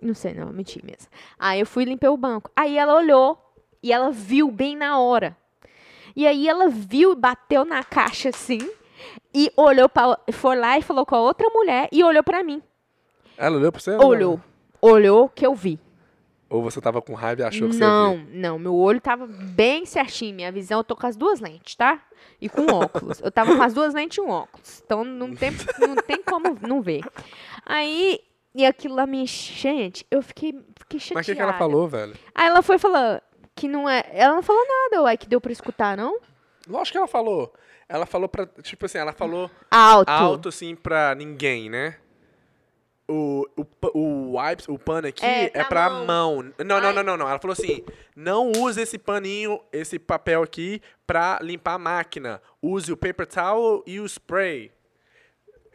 Não 0.00 0.14
sei, 0.14 0.32
não, 0.32 0.50
menti 0.50 0.82
mesmo. 0.84 1.06
Aí 1.38 1.60
eu 1.60 1.66
fui 1.66 1.84
limpei 1.84 2.08
o 2.08 2.16
banco. 2.16 2.50
Aí 2.56 2.78
ela 2.78 2.94
olhou 2.96 3.38
e 3.82 3.92
ela 3.92 4.10
viu 4.10 4.50
bem 4.50 4.74
na 4.74 4.98
hora. 4.98 5.36
E 6.16 6.26
aí 6.26 6.48
ela 6.48 6.68
viu, 6.70 7.14
bateu 7.14 7.64
na 7.66 7.84
caixa 7.84 8.30
assim, 8.30 8.58
e 9.34 9.50
olhou 9.56 9.88
para 9.88 10.18
foi 10.32 10.56
lá 10.56 10.78
e 10.78 10.82
falou 10.82 11.04
com 11.04 11.14
a 11.14 11.20
outra 11.20 11.46
mulher 11.50 11.88
e 11.92 12.02
olhou 12.02 12.22
pra 12.22 12.42
mim. 12.42 12.62
Ela 13.36 13.56
olhou 13.58 13.70
pra 13.70 13.80
você? 13.80 13.90
Olhou. 13.96 14.40
Olhou 14.86 15.28
que 15.28 15.46
eu 15.46 15.54
vi. 15.54 15.80
Ou 16.48 16.62
você 16.62 16.80
tava 16.80 17.00
com 17.00 17.14
raiva 17.14 17.42
e 17.42 17.44
achou 17.44 17.68
que 17.70 17.76
não, 17.76 18.16
você 18.16 18.24
não, 18.32 18.58
meu 18.58 18.74
olho 18.74 19.00
tava 19.00 19.26
bem 19.26 19.86
certinho, 19.86 20.36
minha 20.36 20.52
visão, 20.52 20.80
eu 20.80 20.84
tô 20.84 20.94
com 20.94 21.06
as 21.06 21.16
duas 21.16 21.40
lentes, 21.40 21.74
tá? 21.74 22.00
E 22.40 22.48
com 22.48 22.66
óculos. 22.70 23.18
Eu 23.20 23.32
tava 23.32 23.56
com 23.56 23.62
as 23.62 23.72
duas 23.72 23.94
lentes 23.94 24.18
e 24.18 24.20
um 24.20 24.28
óculos. 24.28 24.82
Então 24.84 25.02
não 25.02 25.34
tem, 25.34 25.50
não 25.80 25.96
tem 25.96 26.22
como 26.22 26.56
não 26.60 26.82
ver. 26.82 27.00
Aí, 27.64 28.20
e 28.54 28.64
aquilo 28.64 28.94
lá 28.94 29.06
me 29.06 29.26
gente, 29.26 30.06
eu 30.10 30.22
fiquei, 30.22 30.52
fiquei 30.78 31.00
chateada. 31.00 31.14
Mas 31.18 31.26
o 31.26 31.30
que, 31.30 31.34
que 31.34 31.42
ela 31.42 31.54
falou, 31.54 31.88
velho? 31.88 32.14
Aí 32.34 32.46
ela 32.46 32.62
foi 32.62 32.78
falar 32.78 33.22
que 33.56 33.66
não 33.66 33.88
é, 33.88 34.04
ela 34.12 34.34
não 34.34 34.42
falou 34.42 34.62
nada, 34.68 35.02
ué, 35.04 35.16
que 35.16 35.26
deu 35.26 35.40
pra 35.40 35.50
escutar, 35.50 35.96
não? 35.96 36.20
Lógico 36.68 36.92
que 36.92 36.98
ela 36.98 37.08
falou. 37.08 37.52
Ela 37.88 38.06
falou 38.06 38.28
pra. 38.28 38.46
Tipo 38.62 38.86
assim, 38.86 38.98
ela 38.98 39.12
falou 39.12 39.50
Alto. 39.70 40.08
alto 40.10 40.48
assim 40.50 40.74
pra 40.74 41.14
ninguém, 41.14 41.68
né? 41.68 41.96
O, 43.06 43.46
o, 43.56 43.66
o 43.98 44.38
wipes, 44.40 44.66
o 44.66 44.78
pano 44.78 45.08
aqui 45.08 45.24
É, 45.24 45.44
é, 45.46 45.50
pra 45.50 45.64
pra 45.64 45.90
mão. 45.90 46.06
mão. 46.06 46.52
Não, 46.64 46.80
não, 46.80 46.92
não, 46.92 47.02
não, 47.02 47.16
não. 47.18 47.28
Ela 47.28 47.38
falou 47.38 47.52
assim: 47.52 47.84
não 48.16 48.50
use 48.50 48.80
esse 48.80 48.96
paninho, 48.98 49.60
esse 49.70 49.98
papel 49.98 50.42
aqui 50.42 50.80
pra 51.06 51.38
limpar 51.42 51.74
a 51.74 51.78
máquina. 51.78 52.40
Use 52.62 52.90
o 52.90 52.96
paper 52.96 53.26
towel 53.26 53.82
e 53.86 54.00
o 54.00 54.06
spray. 54.08 54.72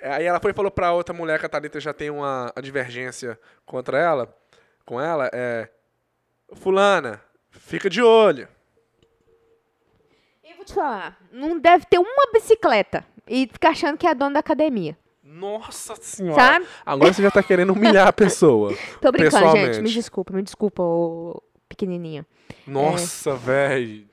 Aí 0.02 0.26
ela 0.26 0.40
foi 0.40 0.52
e 0.52 0.54
falou 0.56 0.72
pra 0.72 0.92
outra 0.94 1.14
mulher 1.14 1.40
que 1.40 1.46
a 1.46 1.50
Thalita 1.50 1.80
já 1.80 1.94
tem 1.94 2.10
uma, 2.10 2.52
uma 2.56 2.62
divergência 2.64 3.38
contra 3.66 4.00
ela, 4.00 4.34
com 4.86 5.00
ela, 5.00 5.30
é. 5.34 5.70
Fulana, 6.54 7.22
fica 7.52 7.90
de 7.90 8.02
olho. 8.02 8.48
Eu 10.44 10.56
vou 10.56 10.66
te 10.66 10.74
falar, 10.74 11.18
não 11.32 11.60
deve 11.60 11.86
ter 11.86 12.00
uma 12.00 12.32
bicicleta 12.34 13.06
e 13.28 13.48
ficar 13.52 13.70
achando 13.70 13.98
que 13.98 14.08
é 14.08 14.16
dono 14.16 14.34
da 14.34 14.40
academia, 14.40 14.98
Nossa 15.32 15.96
senhora. 16.02 16.42
sabe? 16.42 16.66
Agora 16.84 17.14
você 17.14 17.22
já 17.22 17.30
tá 17.30 17.44
querendo 17.44 17.72
humilhar 17.72 18.08
a 18.08 18.14
pessoa. 18.14 18.76
Tô 19.00 19.12
brincando, 19.12 19.52
gente, 19.52 19.82
me 19.82 19.90
desculpa, 19.90 20.34
me 20.34 20.42
desculpa, 20.42 20.82
ô 20.82 21.44
pequenininha. 21.68 22.26
Nossa, 22.66 23.36
velho. 23.36 24.09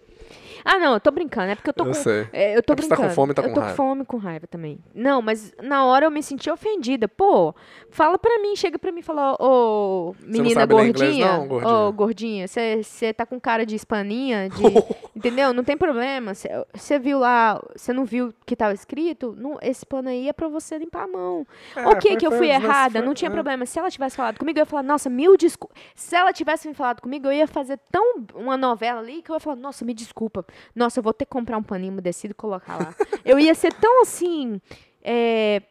Ah, 0.64 0.78
não, 0.78 0.94
eu 0.94 1.00
tô 1.00 1.10
brincando. 1.10 1.50
É 1.52 1.54
porque 1.54 1.70
eu 1.70 1.74
tô 1.74 1.84
Eu 1.84 1.88
com. 1.88 1.94
sei. 1.94 2.28
é, 2.32 2.56
eu 2.56 2.62
tô 2.62 2.72
É 2.72 2.76
porque 2.76 2.82
você 2.82 2.88
tá 2.88 2.96
com 2.96 3.02
brincando. 3.02 3.14
fome 3.14 3.34
tá 3.34 3.42
eu 3.42 3.48
com 3.48 3.54
tô 3.54 3.60
raiva. 3.60 3.76
com 3.76 3.82
fome 3.82 4.04
com 4.04 4.16
raiva 4.16 4.46
também. 4.46 4.78
Não, 4.94 5.20
mas 5.22 5.52
na 5.62 5.84
hora 5.84 6.06
eu 6.06 6.10
me 6.10 6.22
senti 6.22 6.50
ofendida. 6.50 7.06
Pô, 7.08 7.54
fala 7.90 8.18
pra 8.18 8.38
mim, 8.40 8.54
chega 8.56 8.78
pra 8.78 8.90
mim 8.92 9.00
e 9.00 9.02
fala, 9.02 9.36
ô, 9.40 10.14
menina 10.22 10.64
ler 10.64 10.88
inglês, 10.88 10.92
gordinha. 11.16 11.32
não, 11.38 11.46
gordinha? 11.48 11.74
Ô, 11.74 11.92
gordinha, 11.92 12.46
você 12.48 13.12
tá 13.12 13.24
com 13.26 13.38
cara 13.40 13.64
de 13.66 13.74
hispaninha, 13.74 14.48
de. 14.48 14.62
entendeu? 15.16 15.52
Não 15.52 15.64
tem 15.64 15.76
problema. 15.76 16.32
Você 16.34 16.98
viu 16.98 17.18
lá, 17.18 17.60
você 17.74 17.92
não 17.92 18.04
viu 18.04 18.32
que 18.44 18.54
tava 18.56 18.74
escrito? 18.74 19.34
Não, 19.38 19.58
esse 19.62 19.84
pano 19.84 20.08
aí 20.08 20.28
é 20.28 20.32
pra 20.32 20.48
você 20.48 20.78
limpar 20.78 21.04
a 21.04 21.08
mão. 21.08 21.46
É, 21.74 21.86
ok, 21.88 22.10
foi- 22.12 22.16
que 22.16 22.26
eu 22.26 22.32
fui 22.32 22.48
errada, 22.48 23.00
não 23.02 23.14
tinha 23.14 23.28
é. 23.30 23.32
problema. 23.32 23.66
Se 23.66 23.78
ela 23.78 23.90
tivesse 23.90 24.16
falado 24.16 24.38
comigo, 24.38 24.58
eu 24.58 24.62
ia 24.62 24.66
falar, 24.66 24.82
nossa, 24.82 25.08
mil 25.10 25.36
desculpas. 25.36 25.76
Se 25.94 26.14
ela 26.16 26.32
tivesse 26.32 26.68
me 26.68 26.74
falado 26.74 27.00
comigo, 27.00 27.26
eu 27.28 27.32
ia 27.32 27.46
fazer 27.46 27.78
tão 27.90 28.24
uma 28.34 28.56
novela 28.56 29.00
ali 29.00 29.22
que 29.22 29.30
eu 29.30 29.34
ia 29.36 29.40
falar, 29.40 29.56
nossa, 29.56 29.84
me 29.84 29.94
desculpa. 29.94 30.44
Nossa, 30.74 31.00
eu 31.00 31.02
vou 31.02 31.12
ter 31.12 31.24
que 31.24 31.30
comprar 31.30 31.58
um 31.58 31.62
paninho 31.62 31.92
umedecido 31.92 32.32
e 32.32 32.34
colocar 32.34 32.76
lá. 32.76 32.94
eu 33.24 33.38
ia 33.38 33.54
ser 33.54 33.72
tão 33.74 34.02
assim. 34.02 34.60
é, 35.02 35.62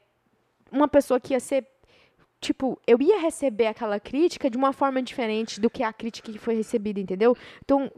uma 0.71 0.87
pessoa 0.87 1.19
que 1.19 1.33
ia 1.33 1.39
ser. 1.39 1.65
Tipo, 2.41 2.79
eu 2.85 2.97
ia 3.01 3.19
receber 3.19 3.67
aquela 3.67 3.99
crítica 3.99 4.49
de 4.49 4.57
uma 4.57 4.71
forma 4.71 5.01
diferente 5.01 5.59
do 5.59 5.69
que 5.69 5.81
a 5.81 5.91
crítica 5.91 6.31
que 6.31 6.37
foi 6.37 6.53
recebida, 6.53 6.99
entendeu? 6.99 7.35
Então, 7.63 7.91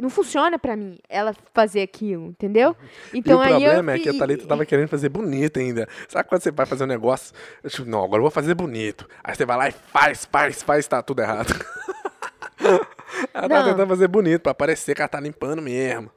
não 0.00 0.10
funciona 0.10 0.58
pra 0.58 0.74
mim 0.76 0.98
ela 1.08 1.34
fazer 1.52 1.82
aquilo, 1.82 2.26
entendeu? 2.28 2.74
Então 3.12 3.44
e 3.44 3.46
o 3.46 3.50
eu. 3.50 3.58
problema 3.58 3.92
é 3.92 3.98
que 3.98 4.08
a 4.08 4.14
Thalita 4.14 4.46
tava 4.46 4.64
querendo 4.64 4.88
fazer 4.88 5.08
bonito 5.08 5.60
ainda. 5.60 5.86
Sabe 6.08 6.28
quando 6.28 6.42
você 6.42 6.50
vai 6.50 6.66
fazer 6.66 6.84
um 6.84 6.88
negócio? 6.88 7.34
eu, 7.62 7.70
Tipo, 7.70 7.88
não, 7.88 8.02
agora 8.02 8.18
eu 8.18 8.22
vou 8.22 8.30
fazer 8.30 8.54
bonito. 8.54 9.06
Aí 9.22 9.34
você 9.34 9.44
vai 9.44 9.56
lá 9.56 9.68
e 9.68 9.72
faz, 9.72 10.24
faz, 10.24 10.62
faz, 10.62 10.88
tá 10.88 11.02
tudo 11.02 11.20
errado. 11.20 11.52
ela 13.32 13.48
tava 13.48 13.62
Não. 13.62 13.70
tentando 13.70 13.88
fazer 13.88 14.08
bonito 14.08 14.42
pra 14.42 14.54
parecer 14.54 14.94
que 14.94 15.00
ela 15.00 15.08
tá 15.08 15.20
limpando 15.20 15.60
mesmo. 15.60 16.10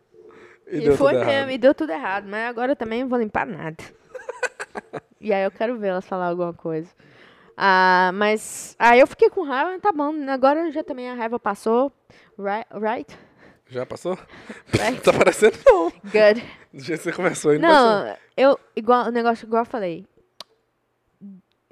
E, 0.67 0.79
deu 0.79 0.97
foi 0.97 1.13
tudo 1.13 1.25
mesmo, 1.25 1.31
errado. 1.31 1.51
e 1.51 1.57
deu 1.57 1.73
tudo 1.75 1.91
errado. 1.91 2.27
Mas 2.27 2.49
agora 2.49 2.71
eu 2.71 2.75
também 2.75 3.01
não 3.01 3.09
vou 3.09 3.19
limpar 3.19 3.45
nada. 3.45 3.83
e 5.19 5.33
aí 5.33 5.43
eu 5.43 5.51
quero 5.51 5.77
ver 5.77 5.89
elas 5.89 6.05
falar 6.05 6.27
alguma 6.27 6.53
coisa. 6.53 6.89
Ah, 7.55 8.11
mas. 8.13 8.75
Aí 8.79 8.99
eu 8.99 9.07
fiquei 9.07 9.29
com 9.29 9.43
raiva, 9.43 9.79
tá 9.79 9.91
bom. 9.91 10.13
Agora 10.29 10.71
já 10.71 10.83
também 10.83 11.09
a 11.09 11.13
raiva 11.13 11.39
passou. 11.39 11.91
Right? 12.37 12.67
Right? 12.73 13.17
Já 13.69 13.85
passou? 13.85 14.17
Right? 14.73 15.01
tá 15.01 15.13
parecendo 15.13 15.57
não. 15.65 15.89
Good. 15.89 16.43
Do 16.73 16.83
jeito 16.83 16.99
que 16.99 17.03
você 17.03 17.13
começou 17.13 17.51
aí, 17.51 17.59
não, 17.59 17.69
passou. 17.69 18.05
Não, 18.05 18.17
eu. 18.35 18.59
Igual 18.75 19.07
o 19.07 19.11
negócio, 19.11 19.45
igual 19.45 19.61
eu 19.61 19.65
falei. 19.69 20.07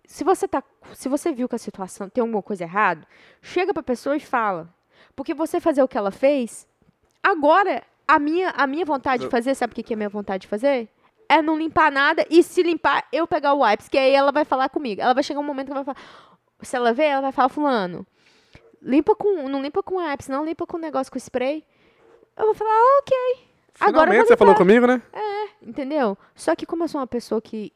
Se 0.06 0.24
você 0.24 0.48
tá. 0.48 0.62
Se 0.94 1.10
você 1.10 1.32
viu 1.32 1.48
que 1.50 1.56
a 1.56 1.60
situação 1.60 2.10
tem 2.10 2.22
alguma 2.22 2.44
coisa 2.44 2.64
errada, 2.64 3.08
chega 3.42 3.74
pra 3.74 3.82
pessoa 3.82 4.16
e 4.16 4.20
fala. 4.20 4.70
Porque 5.16 5.34
você 5.34 5.60
fazer 5.60 5.84
o 5.84 5.88
que 5.88 5.98
ela 5.98 6.12
fez, 6.12 6.68
agora, 7.22 7.84
a 8.08 8.20
minha, 8.20 8.50
a 8.50 8.66
minha 8.68 8.86
vontade 8.86 9.24
de 9.24 9.30
fazer, 9.30 9.56
sabe 9.56 9.72
o 9.72 9.76
que, 9.76 9.84
que 9.84 9.94
é 9.94 9.96
a 9.96 9.98
minha 9.98 10.10
vontade 10.10 10.42
de 10.42 10.48
fazer? 10.48 10.90
É 11.30 11.42
não 11.42 11.58
limpar 11.58 11.92
nada 11.92 12.26
e 12.30 12.44
se 12.44 12.62
limpar, 12.62 13.08
eu 13.12 13.26
pegar 13.26 13.54
o 13.54 13.64
wipes, 13.64 13.88
que 13.88 13.98
aí 13.98 14.14
ela 14.14 14.32
vai 14.32 14.44
falar 14.44 14.70
comigo. 14.70 15.02
Ela 15.02 15.14
vai 15.14 15.24
chegar 15.24 15.40
um 15.40 15.44
momento 15.44 15.68
que 15.68 15.72
ela 15.72 15.84
vai 15.84 15.94
falar. 15.96 16.08
Se 16.62 16.76
ela 16.76 16.94
ver, 16.94 17.06
ela 17.06 17.22
vai 17.22 17.32
falar, 17.32 17.50
fulano, 17.50 18.06
limpa 18.82 19.16
com. 19.16 19.48
Não 19.48 19.62
limpa 19.62 19.82
com 19.82 19.98
wipes, 19.98 20.28
não 20.28 20.44
limpa 20.44 20.68
com 20.68 20.78
negócio 20.78 21.12
com 21.12 21.18
spray. 21.18 21.64
Eu 22.38 22.46
vou 22.46 22.54
falar, 22.54 22.72
ah, 22.72 23.00
ok. 23.00 23.52
Agora 23.80 24.12
Finalmente 24.12 24.18
vou 24.20 24.28
você 24.28 24.38
falou 24.38 24.56
comigo, 24.56 24.86
né? 24.86 25.02
Entendeu? 25.62 26.18
Só 26.36 26.56
que 26.56 26.66
como 26.66 26.84
eu 26.84 26.88
sou 26.88 27.00
uma 27.00 27.08
pessoa 27.08 27.42
que, 27.42 27.72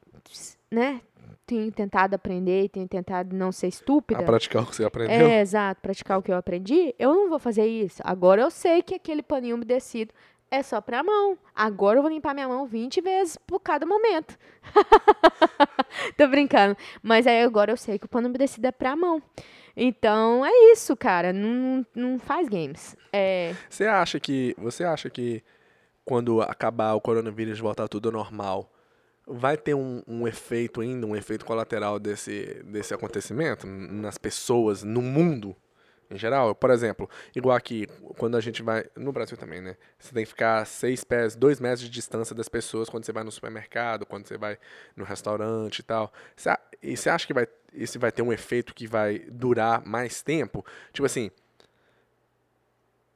né, 0.70 1.01
tenho 1.46 1.72
tentado 1.72 2.16
aprender 2.16 2.64
e 2.64 2.70
tenho 2.70 2.88
tentado 2.88 3.36
não 3.36 3.52
ser 3.52 3.68
estúpida. 3.68 4.20
A 4.20 4.24
praticar 4.24 4.64
o 4.64 4.66
que 4.66 4.75
você 4.75 4.84
aprendeu. 4.84 5.28
É, 5.28 5.42
exato, 5.42 5.82
praticar 5.82 6.20
o 6.20 6.22
que 6.22 6.32
eu 6.32 6.38
aprendi, 6.38 6.94
eu 6.98 7.14
não 7.14 7.30
vou 7.30 7.40
fazer 7.40 7.66
isso. 7.66 8.02
Agora 8.04 8.42
eu 8.42 8.52
sei 8.52 8.82
que 8.82 8.96
aquele 8.96 9.22
paninho 9.22 9.56
umedecido 9.56 10.14
é 10.50 10.64
só 10.64 10.80
pra 10.82 11.04
mão. 11.04 11.38
Agora 11.54 11.98
eu 12.00 12.02
vou 12.02 12.12
limpar 12.12 12.34
minha 12.34 12.48
mão 12.48 12.66
20 12.66 13.02
vezes 13.02 13.38
por 13.38 13.60
cada 13.60 13.86
momento. 13.86 14.38
Tô 16.18 16.28
brincando. 16.28 16.78
Mas 17.02 17.28
aí 17.28 17.44
agora 17.44 17.72
eu 17.72 17.78
sei 17.78 18.00
que 18.00 18.06
o 18.06 18.10
pano 18.10 18.28
umedecido 18.28 18.68
é 18.68 18.72
pra 18.72 18.96
mão. 18.96 19.22
Então 19.75 20.46
é 20.46 20.52
isso, 20.72 20.96
cara. 20.96 21.34
Não, 21.34 21.86
não 21.94 22.18
faz 22.20 22.48
games. 22.48 22.96
É, 23.12 23.54
Você 23.70 23.86
acha 23.86 24.20
que. 24.20 24.56
Você 24.58 24.84
acha 24.84 25.10
que 25.10 25.44
quando 26.06 26.42
acabar 26.42 26.94
o 26.94 27.02
coronavírus 27.02 27.60
voltar 27.60 27.88
tudo 27.88 28.08
ao 28.10 28.14
normal, 28.14 28.72
vai 29.27 29.58
ter 29.58 29.74
um, 29.74 30.01
um 30.08 30.27
efeito 30.27 30.82
ainda, 30.82 31.05
um 31.08 31.15
efeito 31.15 31.46
colateral 31.46 32.00
desse, 32.00 32.62
desse 32.65 32.94
acontecimento 32.94 33.65
nas 33.67 34.17
pessoas, 34.17 34.84
no 34.84 35.01
mundo 35.01 35.55
em 36.10 36.17
geral? 36.17 36.53
Por 36.53 36.70
exemplo, 36.70 37.10
igual 37.36 37.55
aqui, 37.55 37.88
quando 38.17 38.38
a 38.38 38.41
gente 38.41 38.62
vai. 38.62 38.86
No 38.96 39.12
Brasil 39.12 39.38
também, 39.38 39.62
né? 39.62 39.75
Você 40.00 40.13
tem 40.13 40.24
que 40.24 40.29
ficar 40.29 40.65
seis 40.65 41.03
pés, 41.03 41.36
dois 41.36 41.60
metros 41.60 41.82
de 41.82 41.89
distância 41.89 42.36
das 42.36 42.48
pessoas 42.48 42.89
quando 42.89 43.05
você 43.05 43.12
vai 43.12 43.24
no 43.24 43.32
supermercado, 43.32 44.05
quando 44.05 44.27
você 44.27 44.38
vai 44.38 44.58
no 44.96 45.03
restaurante 45.03 45.79
e 45.79 45.84
tal. 45.84 46.12
E 46.82 46.96
você 46.96 47.10
acha 47.10 47.25
que 47.25 47.34
vai, 47.34 47.48
esse 47.74 47.98
vai 47.98 48.12
ter 48.12 48.22
um 48.22 48.32
efeito 48.32 48.74
que 48.74 48.88
vai 48.88 49.20
durar 49.20 49.86
mais 49.86 50.22
tempo? 50.22 50.63
Tipo 50.94 51.05
assim, 51.05 51.32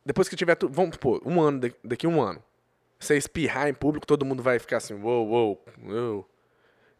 depois 0.05 0.27
que 0.27 0.35
tiver 0.35 0.55
tudo. 0.55 0.73
Vamos 0.73 0.95
supor, 0.95 1.21
um 1.25 1.41
ano, 1.41 1.59
da- 1.59 1.69
daqui 1.83 2.05
a 2.05 2.09
um 2.09 2.21
ano. 2.21 2.43
Você 2.99 3.15
espirrar 3.15 3.69
em 3.69 3.73
público, 3.73 4.05
todo 4.05 4.25
mundo 4.25 4.43
vai 4.43 4.59
ficar 4.59 4.77
assim, 4.77 4.93
uou, 4.93 5.27
uou, 5.27 5.65
uou. 5.87 6.29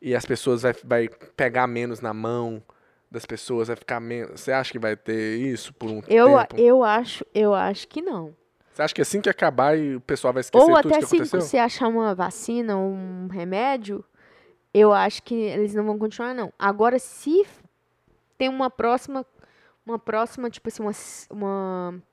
E 0.02 0.16
as 0.16 0.26
pessoas 0.26 0.62
vai, 0.62 0.74
vai 0.84 1.10
pegar 1.36 1.68
menos 1.68 2.00
na 2.00 2.14
mão 2.14 2.64
das 3.12 3.26
pessoas, 3.26 3.68
vai 3.68 3.76
ficar 3.76 4.00
menos. 4.00 4.40
Você 4.40 4.52
acha 4.52 4.72
que 4.72 4.80
vai 4.80 4.96
ter 4.96 5.38
isso 5.38 5.74
por 5.74 5.90
um 5.90 6.02
eu, 6.08 6.38
tempo? 6.38 6.58
eu 6.58 6.84
acho, 6.84 7.26
eu 7.34 7.54
acho 7.54 7.88
que 7.88 8.02
não. 8.02 8.34
Você 8.72 8.84
acha 8.84 8.96
que 8.96 9.02
assim 9.02 9.20
que 9.20 9.30
acabar 9.30 9.78
e 9.78 9.98
o 9.98 10.02
pessoal 10.02 10.34
vai 10.34 10.40
esquecer 10.40 10.64
Ou 10.64 10.82
tudo 10.82 10.94
até 10.94 11.00
que 11.00 11.06
se 11.06 11.24
você 11.26 11.58
achar 11.58 11.90
uma 11.90 12.16
vacina 12.16 12.78
um 12.78 13.28
remédio, 13.28 14.06
eu 14.74 14.94
acho 14.94 15.22
que 15.24 15.36
eles 15.36 15.74
não 15.74 15.84
vão 15.84 16.00
continuar, 16.00 16.34
não. 16.34 16.54
Agora, 16.58 16.98
se 16.98 17.46
tem 18.38 18.48
uma 18.48 18.70
próxima, 18.70 19.26
uma 19.86 20.00
próxima, 20.00 20.50
tipo 20.50 20.70
assim, 20.70 20.82
uma, 20.82 20.94
uma 21.30 22.04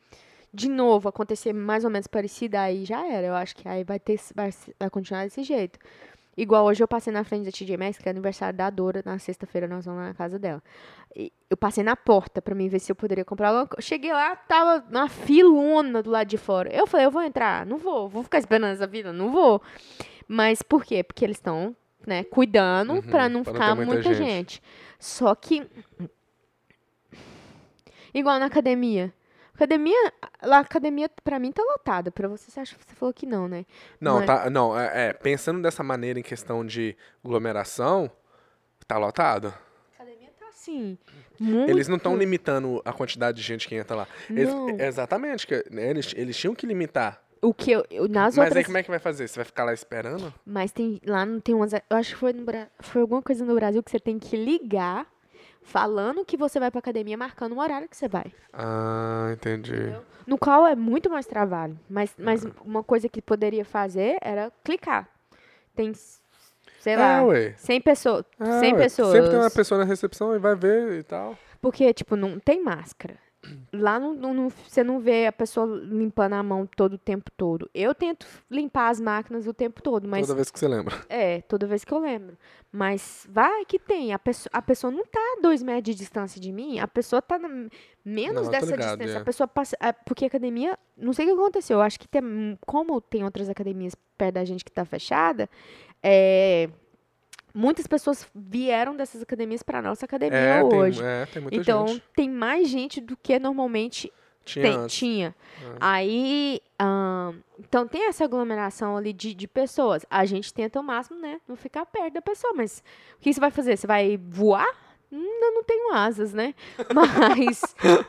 de 0.56 0.68
novo 0.70 1.08
acontecer 1.08 1.52
mais 1.52 1.84
ou 1.84 1.90
menos 1.90 2.06
parecida, 2.06 2.62
aí 2.62 2.84
já 2.86 3.06
era. 3.06 3.26
Eu 3.26 3.34
acho 3.34 3.54
que 3.54 3.68
aí 3.68 3.84
vai 3.84 4.00
ter, 4.00 4.18
vai, 4.34 4.50
vai 4.80 4.88
continuar 4.88 5.24
desse 5.24 5.42
jeito. 5.42 5.78
Igual 6.34 6.64
hoje 6.66 6.82
eu 6.82 6.88
passei 6.88 7.12
na 7.12 7.24
frente 7.24 7.44
da 7.46 7.50
TJ 7.50 7.76
Maxx, 7.76 8.02
que 8.02 8.08
é 8.08 8.10
aniversário 8.10 8.56
da 8.56 8.68
Dora, 8.68 9.02
na 9.04 9.18
sexta-feira 9.18 9.66
nós 9.68 9.84
vamos 9.84 10.00
lá 10.00 10.08
na 10.08 10.14
casa 10.14 10.38
dela. 10.38 10.62
E 11.14 11.32
eu 11.48 11.56
passei 11.56 11.82
na 11.84 11.94
porta 11.96 12.40
pra 12.42 12.54
mim 12.54 12.68
ver 12.68 12.78
se 12.78 12.90
eu 12.92 12.96
poderia 12.96 13.24
comprar 13.24 13.48
alguma 13.48 13.66
coisa. 13.66 13.80
Cheguei 13.82 14.12
lá, 14.12 14.34
tava 14.36 14.84
uma 14.90 15.08
filona 15.08 16.02
do 16.02 16.10
lado 16.10 16.26
de 16.28 16.36
fora. 16.38 16.70
Eu 16.74 16.86
falei, 16.86 17.06
eu 17.06 17.10
vou 17.10 17.22
entrar, 17.22 17.64
não 17.66 17.76
vou, 17.78 18.08
vou 18.08 18.22
ficar 18.22 18.38
esperando 18.38 18.72
essa 18.72 18.88
fila, 18.88 19.12
não 19.12 19.30
vou. 19.30 19.62
Mas 20.28 20.60
por 20.62 20.84
quê? 20.84 21.02
Porque 21.02 21.24
eles 21.24 21.36
estão, 21.38 21.74
né, 22.06 22.24
cuidando 22.24 22.94
Uhum, 22.94 23.02
pra 23.02 23.28
não 23.30 23.42
pra 23.42 23.52
não 23.52 23.58
ficar 23.58 23.68
ter 23.76 23.76
muita 23.76 23.92
muita, 23.94 24.14
gente. 24.14 24.26
gente. 24.26 24.62
Só 24.98 25.34
que 25.34 25.66
igual 28.12 28.38
na 28.38 28.46
academia. 28.46 29.12
Academia, 29.56 30.12
a 30.42 30.58
academia 30.58 31.10
pra 31.24 31.38
mim 31.38 31.50
tá 31.50 31.62
lotada. 31.62 32.10
Pra 32.12 32.28
você, 32.28 32.50
você 32.50 32.60
acha 32.60 32.76
você 32.78 32.94
falou 32.94 33.12
que 33.14 33.24
não, 33.24 33.48
né? 33.48 33.64
Não, 33.98 34.16
Mas- 34.18 34.26
tá, 34.26 34.50
não 34.50 34.78
é, 34.78 35.08
é, 35.08 35.12
pensando 35.14 35.62
dessa 35.62 35.82
maneira 35.82 36.18
em 36.20 36.22
questão 36.22 36.64
de 36.64 36.94
aglomeração, 37.24 38.10
tá 38.86 38.98
lotado. 38.98 39.52
Academia 39.94 40.28
tá 40.38 40.46
assim, 40.48 40.98
muito 41.40 41.70
Eles 41.70 41.88
não 41.88 41.96
estão 41.96 42.16
limitando 42.16 42.82
a 42.84 42.92
quantidade 42.92 43.38
de 43.38 43.42
gente 43.42 43.66
que 43.66 43.74
entra 43.74 43.96
lá. 43.96 44.06
Eles- 44.28 44.52
exatamente, 44.78 45.46
que, 45.46 45.64
né, 45.70 45.88
eles, 45.90 46.12
eles 46.16 46.36
tinham 46.36 46.54
que 46.54 46.66
limitar. 46.66 47.22
o 47.42 47.54
que 47.54 47.70
eu, 47.70 47.84
eu- 47.90 48.08
nas 48.08 48.36
Mas 48.36 48.46
outras 48.46 48.56
aí 48.56 48.64
como 48.64 48.76
é 48.78 48.82
que 48.82 48.90
vai 48.90 48.98
fazer? 48.98 49.28
Você 49.28 49.36
vai 49.36 49.44
ficar 49.44 49.64
lá 49.64 49.72
esperando? 49.72 50.32
Mas 50.44 50.72
tem 50.72 51.00
lá 51.06 51.24
não 51.24 51.38
tem 51.40 51.54
umas. 51.54 51.72
Eu 51.72 51.80
acho 51.90 52.14
que 52.14 52.20
foi, 52.20 52.32
no, 52.32 52.44
foi 52.80 53.00
alguma 53.02 53.22
coisa 53.22 53.44
no 53.44 53.54
Brasil 53.54 53.82
que 53.82 53.90
você 53.90 54.00
tem 54.00 54.18
que 54.18 54.36
ligar 54.36 55.06
falando 55.66 56.24
que 56.24 56.36
você 56.36 56.58
vai 56.60 56.70
pra 56.70 56.78
academia, 56.78 57.16
marcando 57.18 57.52
o 57.54 57.58
horário 57.58 57.88
que 57.88 57.96
você 57.96 58.08
vai. 58.08 58.32
Ah, 58.52 59.30
entendi. 59.32 59.92
No 60.26 60.38
qual 60.38 60.66
é 60.66 60.74
muito 60.74 61.10
mais 61.10 61.26
trabalho. 61.26 61.78
Mas, 61.90 62.14
mas 62.16 62.46
uma 62.64 62.82
coisa 62.82 63.08
que 63.08 63.20
poderia 63.20 63.64
fazer 63.64 64.16
era 64.22 64.50
clicar. 64.64 65.08
Tem, 65.74 65.92
sei 66.80 66.96
lá, 66.96 67.18
É, 67.18 67.22
ué. 67.22 67.54
100 67.56 67.80
pessoas. 67.80 68.24
Ah, 68.38 68.60
100 68.60 68.72
ué. 68.72 68.78
pessoas. 68.78 69.12
Sempre 69.12 69.30
tem 69.30 69.38
uma 69.38 69.50
pessoa 69.50 69.78
na 69.78 69.84
recepção 69.84 70.34
e 70.34 70.38
vai 70.38 70.54
ver 70.54 71.00
e 71.00 71.02
tal. 71.02 71.36
Porque, 71.60 71.92
tipo, 71.92 72.16
não 72.16 72.38
tem 72.38 72.62
máscara. 72.62 73.16
Lá 73.72 73.98
não, 74.00 74.14
não- 74.14 74.34
não- 74.34 74.48
você 74.50 74.82
não 74.82 74.98
vê 75.00 75.26
a 75.26 75.32
pessoa 75.32 75.66
limpando 75.82 76.32
a 76.34 76.42
mão 76.42 76.66
todo 76.66 76.94
o 76.94 76.98
tempo 76.98 77.30
todo. 77.36 77.68
Eu 77.74 77.94
tento 77.94 78.26
limpar 78.50 78.88
as 78.88 79.00
máquinas 79.00 79.46
o 79.46 79.52
tempo 79.54 79.82
todo, 79.82 80.08
mas 80.08 80.26
Toda 80.26 80.36
vez 80.36 80.50
que 80.50 80.58
você 80.58 80.68
lembra. 80.68 80.94
É, 81.08 81.40
toda 81.42 81.66
vez 81.66 81.84
que 81.84 81.92
eu 81.92 81.98
lembro. 81.98 82.36
Mas 82.72 83.26
vai 83.30 83.64
que 83.64 83.78
tem. 83.78 84.12
A 84.12 84.18
pessoa, 84.18 84.50
a 84.52 84.60
pessoa 84.62 84.90
não 84.90 85.04
tá 85.04 85.18
a 85.38 85.40
dois 85.40 85.62
metros 85.62 85.84
de 85.84 85.94
distância 85.94 86.40
de 86.40 86.52
mim, 86.52 86.78
a 86.78 86.86
pessoa 86.88 87.22
tá 87.22 87.38
na- 87.38 87.68
menos 88.04 88.44
Não, 88.44 88.50
dessa 88.50 88.66
ligado, 88.66 88.98
distância. 88.98 89.18
é. 89.18 89.20
A 89.20 89.24
pessoa 89.24 89.48
passa. 89.48 89.76
é, 89.80 89.92
Porque 89.92 90.24
a 90.24 90.28
academia. 90.28 90.78
Não 90.96 91.12
sei 91.12 91.26
o 91.26 91.28
que 91.34 91.40
aconteceu. 91.40 91.78
Eu 91.78 91.82
acho 91.82 91.98
que 92.00 92.08
tem. 92.08 92.58
Como 92.66 93.00
tem 93.00 93.24
outras 93.24 93.48
academias 93.48 93.94
perto 94.18 94.34
da 94.34 94.44
gente 94.44 94.64
que 94.64 94.72
tá 94.72 94.84
fechada, 94.84 95.48
é, 96.02 96.68
muitas 97.56 97.86
pessoas 97.86 98.26
vieram 98.34 98.94
dessas 98.94 99.22
academias 99.22 99.62
pra 99.62 99.80
nossa 99.82 100.04
academia 100.04 100.38
É, 100.38 100.64
tem, 100.68 100.78
hoje. 100.78 101.02
é, 101.02 101.26
tem 101.26 101.42
muita 101.42 101.56
então, 101.56 101.86
gente. 101.88 102.02
tem 102.14 102.30
mais 102.30 102.68
gente 102.68 103.00
do 103.00 103.16
que 103.16 103.38
normalmente 103.38 104.12
Tinha 104.44 104.64
Tem- 104.64 104.86
tinha. 104.86 105.34
Ah. 105.80 105.94
Aí, 105.94 106.60
ahn, 106.78 107.34
então 107.58 107.88
tem 107.88 108.06
essa 108.06 108.22
aglomeração 108.24 108.96
ali 108.96 109.12
de, 109.12 109.34
de 109.34 109.48
pessoas. 109.48 110.06
A 110.08 110.24
gente 110.24 110.54
tenta 110.54 110.78
ao 110.78 110.84
máximo, 110.84 111.18
né, 111.18 111.40
não 111.48 111.56
ficar 111.56 111.84
perto 111.86 112.14
da 112.14 112.22
pessoa, 112.22 112.52
mas 112.54 112.80
o 113.16 113.20
que 113.20 113.32
você 113.34 113.40
vai 113.40 113.50
fazer? 113.50 113.76
Você 113.76 113.88
vai 113.88 114.16
voar? 114.16 114.68
Eu 115.10 115.52
não 115.52 115.62
tenho 115.64 115.92
asas, 115.94 116.32
né? 116.34 116.52
Mas, 116.92 117.62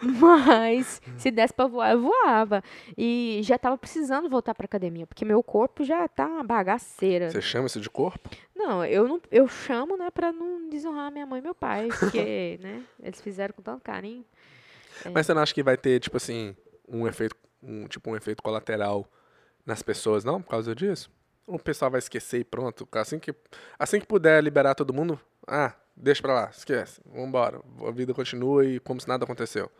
mas 0.04 1.00
se 1.18 1.30
desse 1.30 1.54
pra 1.54 1.68
voar, 1.68 1.92
eu 1.92 2.02
voava. 2.02 2.64
E 2.98 3.40
já 3.44 3.58
tava 3.58 3.78
precisando 3.78 4.28
voltar 4.28 4.56
pra 4.56 4.66
academia, 4.66 5.06
porque 5.06 5.24
meu 5.24 5.42
corpo 5.44 5.84
já 5.84 6.08
tá 6.08 6.26
uma 6.26 6.44
bagaceira. 6.44 7.30
Você 7.30 7.42
chama 7.42 7.68
isso 7.68 7.80
de 7.80 7.90
corpo? 7.90 8.28
Não, 8.68 8.84
eu 8.84 9.08
não, 9.08 9.22
eu 9.32 9.48
chamo, 9.48 9.96
né, 9.96 10.12
pra 10.12 10.34
não 10.34 10.68
desonrar 10.70 11.10
minha 11.10 11.26
mãe 11.26 11.40
e 11.40 11.42
meu 11.42 11.56
pai, 11.56 11.88
porque, 11.98 12.60
né, 12.62 12.84
eles 13.02 13.22
fizeram 13.22 13.54
com 13.54 13.62
tanto 13.62 13.82
carinho. 13.82 14.26
É. 15.06 15.10
Mas 15.10 15.26
você 15.26 15.34
não 15.34 15.42
acha 15.42 15.54
que 15.54 15.64
vai 15.64 15.78
ter, 15.78 16.02
tipo 16.02 16.18
assim, 16.18 16.54
um 16.86 17.08
efeito, 17.08 17.34
um, 17.64 17.88
tipo 17.88 18.10
um 18.12 18.16
efeito 18.16 18.44
colateral 18.44 19.08
nas 19.66 19.82
pessoas, 19.82 20.26
não? 20.26 20.42
Por 20.42 20.50
causa 20.50 20.76
disso? 20.76 21.10
O 21.46 21.58
pessoal 21.58 21.90
vai 21.90 22.00
esquecer 22.00 22.40
e 22.40 22.44
pronto. 22.44 22.86
Assim 22.92 23.20
que, 23.20 23.34
assim 23.80 24.02
que 24.02 24.06
puder 24.06 24.44
liberar 24.44 24.76
todo 24.76 24.94
mundo, 24.94 25.18
ah, 25.48 25.74
deixa 25.96 26.22
pra 26.22 26.34
lá, 26.34 26.50
esquece. 26.52 27.00
Vambora. 27.06 27.62
A 27.88 27.92
vida 27.92 28.14
continua 28.14 28.66
e 28.66 28.82
como 28.82 29.00
se 29.00 29.08
nada 29.08 29.24
aconteceu. 29.24 29.72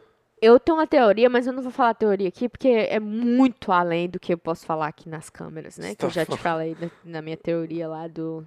Eu 0.42 0.60
tenho 0.60 0.78
uma 0.78 0.88
teoria, 0.88 1.30
mas 1.30 1.46
eu 1.46 1.52
não 1.52 1.62
vou 1.62 1.72
falar 1.72 1.90
a 1.90 1.96
teoria 1.96 2.28
aqui, 2.30 2.48
porque 2.48 2.70
é 2.70 3.00
muito 3.00 3.70
além 3.72 4.08
do 4.08 4.20
que 4.20 4.34
eu 4.34 4.38
posso 4.38 4.66
falar 4.66 4.88
aqui 4.88 5.10
nas 5.10 5.30
câmeras, 5.30 5.78
né? 5.78 5.90
Você 5.90 5.96
Que 5.96 6.06
eu 6.06 6.10
tá 6.10 6.14
já 6.14 6.26
te 6.26 6.38
falei 6.38 6.78
na, 6.80 6.92
na 7.04 7.22
minha 7.22 7.36
teoria 7.36 7.88
lá 7.88 8.08
do 8.08 8.46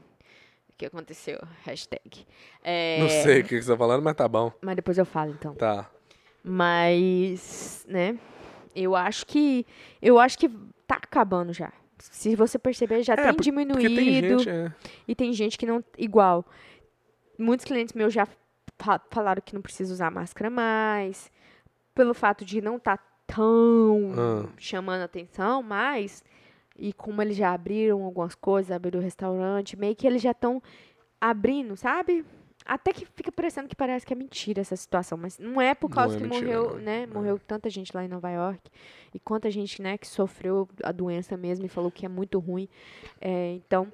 que 0.81 0.87
aconteceu, 0.87 1.39
hashtag. 1.65 2.27
É, 2.65 2.99
Não 3.01 3.09
sei 3.09 3.41
o 3.41 3.45
que 3.45 3.61
você 3.63 3.71
tá 3.71 3.77
falando, 3.77 4.03
mas 4.03 4.17
tá 4.17 4.27
bom. 4.27 4.51
Mas 4.63 4.77
depois 4.77 4.97
eu 4.99 5.05
falo, 5.05 5.31
então. 5.33 5.55
Tá. 5.55 5.89
Mas, 6.43 7.85
né, 7.89 8.19
eu 8.75 8.97
acho 8.97 9.27
que, 9.27 9.67
eu 10.01 10.19
acho 10.19 10.39
que 10.39 10.49
tá 10.87 10.97
acabando 10.97 11.53
já. 11.53 11.73
Se 11.99 12.35
você 12.35 12.59
perceber, 12.59 13.03
já 13.03 13.13
É, 13.15 13.17
tem 13.17 13.37
diminuído. 13.41 13.95
Tem 13.95 14.13
gente. 14.39 14.49
É, 14.49 14.73
E 15.07 15.15
tem 15.15 15.33
gente 15.35 15.59
que 15.59 15.67
não. 15.67 15.85
Igual. 15.99 16.45
Muitos 17.39 17.65
clientes 17.67 17.93
meus 17.95 18.13
já 18.15 18.27
fa- 18.79 19.01
falaram 19.11 19.43
que 19.45 19.55
não 19.55 19.61
precisa 19.61 19.93
usar 19.93 20.11
máscara 20.11 20.49
mais. 20.49 21.31
Pelo 21.95 22.15
fato 22.15 22.43
de 22.45 22.63
não 22.63 22.77
estar 22.77 22.99
tão 23.27 24.13
Ah. 24.17 24.49
chamando 24.57 25.03
atenção, 25.03 25.63
mas. 25.63 26.25
E 26.81 26.93
como 26.93 27.21
eles 27.21 27.37
já 27.37 27.53
abriram 27.53 28.03
algumas 28.03 28.35
coisas, 28.35 28.73
abriram 28.73 29.01
o 29.01 29.03
restaurante, 29.03 29.79
meio 29.79 29.95
que 29.95 30.07
eles 30.07 30.23
já 30.23 30.31
estão 30.31 30.63
abrindo, 31.21 31.77
sabe? 31.77 32.25
Até 32.65 32.93
que 32.93 33.05
fica 33.05 33.31
parecendo 33.31 33.69
que 33.69 33.77
parece 33.77 34.07
que 34.07 34.13
é 34.13 34.17
mentira 34.17 34.61
essa 34.61 34.77
situação, 34.77 35.17
mas 35.19 35.39
não 35.39 35.61
é 35.61 35.75
por 35.75 35.89
Não 35.91 35.95
causa 35.95 36.17
é 36.17 36.21
que 36.21 36.27
mentira, 36.27 36.47
morreu, 36.59 36.77
não. 36.77 36.83
né? 36.83 37.03
É. 37.03 37.07
Morreu 37.07 37.39
tanta 37.39 37.69
gente 37.71 37.95
lá 37.95 38.05
em 38.05 38.09
Nova 38.09 38.31
York 38.31 38.71
e 39.15 39.19
quanta 39.19 39.51
gente, 39.51 39.83
né, 39.83 39.99
que 39.99 40.07
sofreu 40.07 40.69
a 40.83 40.93
doença 40.93 41.37
mesmo 41.37 41.67
e 41.67 41.69
falou 41.69 41.91
que 41.91 42.07
é 42.07 42.09
muito 42.09 42.39
ruim. 42.39 42.69
É, 43.21 43.55
então, 43.55 43.91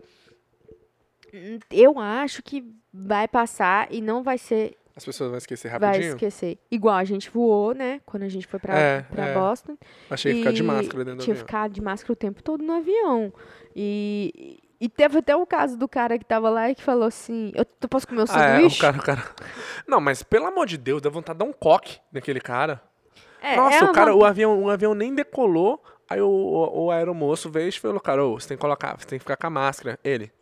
eu 1.70 1.98
acho 1.98 2.42
que 2.42 2.64
vai 2.92 3.26
passar 3.28 3.92
e 3.92 4.00
não 4.00 4.22
vai 4.22 4.38
ser, 4.38 4.76
As 4.96 5.04
pessoas 5.04 5.28
vão 5.28 5.36
esquecer 5.36 5.68
vai 5.78 5.90
rapidinho. 5.90 6.14
esquecer. 6.14 6.58
Igual 6.70 6.94
a 6.96 7.04
gente 7.04 7.28
voou, 7.30 7.74
né, 7.74 8.00
quando 8.06 8.22
a 8.22 8.28
gente 8.28 8.46
foi 8.46 8.58
pra, 8.58 8.74
É, 8.78 9.02
pra 9.02 9.26
é. 9.26 9.34
Boston. 9.34 9.76
Achei 10.10 10.32
que 10.32 10.38
ficar 10.38 10.52
de 10.52 10.62
máscara 10.62 11.04
dentro 11.04 11.18
do 11.18 11.22
Tinha 11.24 11.34
avião. 11.34 11.46
ficado 11.46 11.72
de 11.72 11.82
máscara 11.82 12.12
o 12.12 12.16
tempo 12.16 12.42
todo 12.42 12.64
no 12.64 12.72
avião. 12.72 13.30
E, 13.74 14.58
e 14.80 14.88
teve 14.88 15.18
até 15.18 15.36
o 15.36 15.46
caso 15.46 15.76
do 15.76 15.86
cara 15.86 16.18
que 16.18 16.24
tava 16.24 16.48
lá 16.48 16.70
e 16.70 16.74
que 16.74 16.82
falou 16.82 17.04
assim, 17.04 17.52
eu 17.54 17.64
posso 17.88 18.08
comer 18.08 18.22
o 18.22 18.24
Ah, 18.30 18.42
é, 18.42 18.54
sanduíche? 18.56 18.78
o 18.78 18.80
cara, 18.80 18.96
o 18.98 19.02
cara. 19.02 19.24
Não, 19.86 20.00
mas 20.00 20.22
pelo 20.22 20.46
amor 20.46 20.66
de 20.66 20.78
Deus, 20.78 21.02
dá 21.02 21.10
vontade 21.10 21.38
de 21.38 21.44
dar 21.44 21.50
um 21.50 21.52
coque 21.52 21.98
naquele 22.10 22.40
cara. 22.40 22.82
É, 23.42 23.54
Nossa, 23.54 23.84
é 23.84 23.90
o 23.90 23.92
cara, 23.92 24.14
o 24.14 24.24
avião, 24.24 24.62
o 24.64 24.70
avião 24.70 24.94
nem 24.94 25.14
decolou. 25.14 25.82
Aí 26.08 26.20
o, 26.22 26.28
o, 26.28 26.84
o 26.86 26.90
aeromoço 26.90 27.50
veio 27.50 27.68
e 27.68 27.72
falou, 27.72 28.00
cara, 28.00 28.24
ô, 28.24 28.40
você 28.40 28.48
tem 28.48 28.56
que 28.56 28.60
colocar, 28.62 28.96
você 28.98 29.06
tem 29.06 29.18
que 29.18 29.24
ficar 29.24 29.36
com 29.36 29.46
a 29.46 29.50
máscara. 29.50 29.98
Ele. 30.02 30.32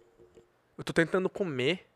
Eu 0.78 0.84
tô 0.84 0.92
tentando 0.92 1.28
comer. 1.28 1.87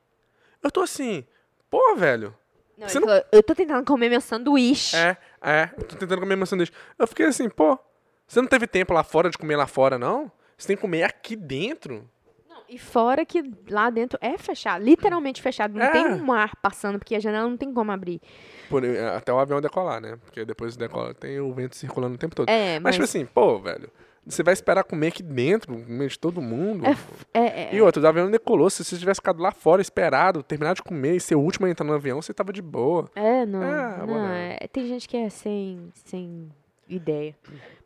Eu 0.63 0.71
tô 0.71 0.81
assim, 0.81 1.25
pô, 1.71 1.95
velho. 1.97 2.35
Não, 2.79 2.89
Você 2.89 2.99
ele 2.99 3.07
falou, 3.07 3.23
eu 3.33 3.43
tô 3.43 3.55
tentando 3.55 3.85
comer 3.85 4.09
meu 4.09 4.21
sanduíche. 4.21 4.97
É, 4.97 5.17
é, 5.43 5.71
eu 5.77 5.85
tô 5.85 5.97
tentando 5.97 6.21
comer 6.21 6.37
meu 6.37 6.47
sanduíche. 6.47 6.73
Eu 6.99 7.07
fiquei 7.09 7.27
assim, 7.27 7.49
pô, 7.49 7.79
você 8.27 8.41
não 8.41 8.49
teve 8.49 8.67
tempo 8.67 8.93
lá 8.95 9.03
fora 9.03 9.29
de 9.31 9.37
comer 9.37 9.57
lá 9.57 9.67
fora, 9.67 9.99
não? 9.99 10.31
Você 10.57 10.69
tem 10.69 10.77
que 10.77 10.83
comer 10.83 11.03
aqui 11.03 11.35
dentro. 11.35 12.09
Não, 12.49 12.63
e 12.69 12.79
fora 12.79 13.25
que 13.27 13.43
lá 13.69 13.91
dentro 13.91 14.19
é 14.23 14.37
fechado, 14.39 14.85
literalmente 14.85 15.43
fechado. 15.43 15.75
Não 15.77 15.87
É. 15.87 15.91
tem 15.91 16.07
um 16.07 16.33
ar 16.33 16.55
passando, 16.63 16.99
porque 16.99 17.15
a 17.17 17.21
janela 17.21 17.49
não 17.49 17.57
tem 17.57 17.73
como 17.73 17.91
abrir. 17.91 18.21
Por- 18.69 18.85
até 19.17 19.33
o 19.33 19.39
avião 19.39 19.61
decolar, 19.61 20.01
né? 20.01 20.17
Porque 20.25 20.45
depois 20.45 20.77
decola, 20.77 21.15
tem 21.15 21.41
o 21.41 21.53
vento 21.53 21.75
circulando 21.75 22.15
o 22.15 22.19
tempo 22.19 22.35
todo. 22.37 22.49
É, 22.49 22.75
Mas, 22.75 22.83
mas. 22.83 22.95
tipo 22.97 23.05
assim, 23.05 23.27
pô, 23.27 23.59
velho, 23.59 23.91
você 24.29 24.43
vai 24.43 24.53
esperar 24.53 24.85
comer 24.85 25.09
aqui 25.09 25.23
dentro, 25.23 25.73
no 25.73 25.87
meio 25.87 26.11
de 26.11 26.19
todo 26.19 26.41
mundo. 26.41 26.85
é, 27.33 27.41
é, 27.41 27.75
E 27.75 27.81
outro, 27.81 28.03
o 28.03 28.07
avião 28.07 28.31
decolou. 28.31 28.69
Se 28.69 28.85
você 28.85 28.97
tivesse 28.99 29.19
ficado 29.19 29.41
lá 29.41 29.51
fora, 29.51 29.81
esperado, 29.81 30.43
terminar 30.43 30.75
de 30.75 30.83
comer 30.83 31.17
e 31.17 31.21
ser 31.21 31.35
o 31.35 31.41
último 31.41 31.67
a 31.67 31.71
entrar 31.71 31.87
no 31.87 31.95
avião, 31.95 32.21
você 32.21 32.35
tava 32.35 32.53
de 32.53 32.63
boa. 32.63 33.11
é, 33.15 33.47
não. 33.47 33.63
É, 33.63 34.07
não 34.07 34.27
é, 34.27 34.59
tem 34.73 34.87
gente 34.87 35.09
que 35.09 35.17
é 35.17 35.29
sem, 35.31 35.91
sem 36.05 36.49
ideia. 36.89 37.35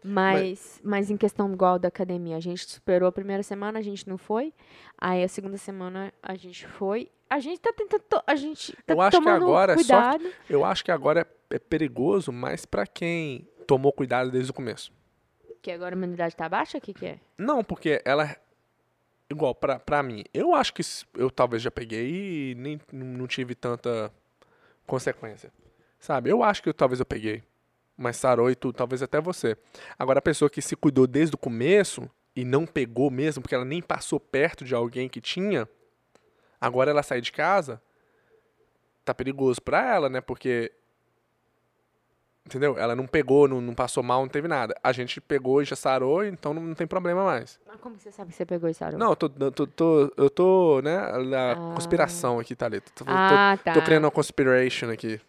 Mas, 0.05 0.81
mas 0.83 1.11
em 1.11 1.16
questão 1.16 1.52
igual 1.52 1.78
da 1.78 1.88
academia, 1.88 2.37
a 2.37 2.40
gente 2.40 2.68
superou 2.68 3.09
a 3.09 3.12
primeira 3.12 3.42
semana, 3.42 3.78
a 3.78 3.83
gente 3.83 4.09
não 4.09 4.18
foi. 4.18 4.52
Aí 4.98 5.22
a 5.22 5.28
segunda 5.28 5.57
semana 5.57 6.12
a 6.22 6.35
gente 6.35 6.66
foi. 6.66 7.09
A 7.31 7.38
gente 7.38 7.61
tá 7.61 7.72
tentando. 7.72 8.02
A 8.26 8.35
gente 8.35 8.76
tá 8.85 8.94
Eu 8.94 9.00
acho 9.00 9.18
que 9.18 9.24
tomando 9.24 9.44
agora 9.44 9.72
é 9.72 9.78
só 9.78 9.83
cuidado. 9.83 10.31
Eu 10.48 10.64
acho 10.64 10.85
que 10.85 10.90
agora 10.90 11.20
é, 11.20 11.57
é 11.57 11.59
perigoso, 11.59 12.33
mas 12.33 12.66
pra 12.66 12.87
quem 12.87 13.48
tomou 13.66 13.92
cuidado 13.92 14.31
desde 14.31 14.50
o 14.50 14.55
começo. 14.55 14.92
Que 15.62 15.70
agora 15.70 15.94
a 15.94 15.96
imunidade 15.96 16.35
tá 16.35 16.48
baixa? 16.48 16.79
O 16.79 16.81
que, 16.81 16.92
que 16.92 17.07
é? 17.07 17.20
Não, 17.38 17.62
porque 17.62 18.03
ela. 18.05 18.37
Igual, 19.31 19.55
pra, 19.55 19.79
pra 19.79 20.03
mim, 20.03 20.25
eu 20.35 20.53
acho 20.55 20.75
que 20.75 20.83
eu 21.14 21.31
talvez 21.31 21.62
já 21.62 21.70
peguei 21.70 22.51
e 22.51 22.55
nem 22.57 22.81
não 22.92 23.27
tive 23.29 23.55
tanta 23.55 24.12
consequência. 24.87 25.53
Sabe? 25.98 26.29
Eu 26.29 26.42
acho 26.42 26.62
que 26.62 26.68
eu, 26.68 26.75
talvez 26.75 26.98
eu 26.98 27.07
peguei. 27.07 27.44
Mas 27.96 28.16
sarou 28.16 28.51
e 28.51 28.57
tudo, 28.57 28.75
talvez 28.75 29.03
até 29.03 29.20
você. 29.20 29.57
Agora, 29.96 30.18
a 30.18 30.22
pessoa 30.22 30.51
que 30.51 30.61
se 30.61 30.75
cuidou 30.75 31.07
desde 31.07 31.37
o 31.37 31.38
começo 31.38 32.11
e 32.35 32.44
não 32.44 32.66
pegou 32.66 33.11
mesmo, 33.11 33.40
porque 33.40 33.55
ela 33.55 33.64
nem 33.64 33.81
passou 33.81 34.18
perto 34.18 34.64
de 34.64 34.75
alguém 34.75 35.09
que 35.09 35.20
tinha, 35.20 35.68
agora 36.61 36.90
ela 36.90 37.03
sai 37.03 37.20
de 37.20 37.31
casa, 37.31 37.81
tá 39.05 39.14
perigoso 39.14 39.62
pra 39.62 39.94
ela, 39.94 40.09
né? 40.09 40.20
Porque. 40.20 40.72
Entendeu? 42.44 42.76
Ela 42.76 42.96
não 42.96 43.07
pegou, 43.07 43.46
não, 43.46 43.61
não 43.61 43.72
passou 43.72 44.02
mal, 44.02 44.20
não 44.22 44.28
teve 44.28 44.48
nada. 44.48 44.74
A 44.83 44.90
gente 44.92 45.20
pegou 45.20 45.62
e 45.62 45.64
já 45.64 45.76
sarou, 45.76 46.24
então 46.24 46.52
não, 46.52 46.61
não 46.62 46.74
tem 46.74 46.87
problema 46.88 47.24
mais. 47.24 47.59
Mas 47.66 47.81
como 47.81 47.96
você 47.96 48.11
sabe 48.11 48.31
que 48.31 48.37
você 48.37 48.44
pegou 48.44 48.68
e 48.68 48.74
sarou? 48.74 48.98
Não, 48.98 49.11
eu 49.11 49.16
tô, 49.16 49.31
eu 49.38 49.52
tô, 49.52 49.66
tô- 49.66 50.12
eu 50.16 50.28
tô, 50.28 50.81
né, 50.83 50.98
na 51.24 51.52
Ah. 51.52 51.55
conspiração 51.74 52.40
aqui, 52.40 52.57
Thalita. 52.57 52.90
Tô, 52.96 53.05
tô- 53.05 53.11
Ah, 53.14 53.57
tá. 53.62 53.72
tô 53.74 53.83
criando 53.83 54.05
uma 54.05 54.11
conspiration 54.11 54.90
aqui. 54.90 55.20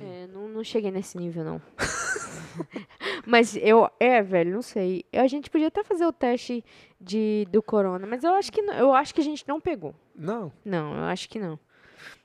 É, 0.00 0.26
não, 0.26 0.48
não 0.48 0.64
cheguei 0.64 0.90
nesse 0.90 1.16
nível, 1.18 1.44
não. 1.44 1.62
mas 3.26 3.54
eu, 3.56 3.88
é, 4.00 4.20
velho, 4.22 4.52
não 4.52 4.62
sei. 4.62 5.04
Eu- 5.12 5.22
A 5.22 5.26
gente 5.28 5.48
podia 5.50 5.68
até 5.68 5.84
fazer 5.84 6.04
o 6.06 6.12
teste 6.12 6.64
de, 7.00 7.46
do 7.50 7.62
corona, 7.62 8.06
mas 8.06 8.24
eu 8.24 8.34
acho 8.34 8.50
que 8.50 8.60
eu 8.60 8.92
acho 8.94 9.14
que 9.14 9.20
a 9.20 9.24
gente 9.24 9.46
não 9.46 9.60
pegou. 9.60 9.94
Não, 10.16 10.52
Não, 10.64 10.96
eu 10.96 11.04
acho 11.04 11.28
que 11.28 11.38
não. 11.38 11.58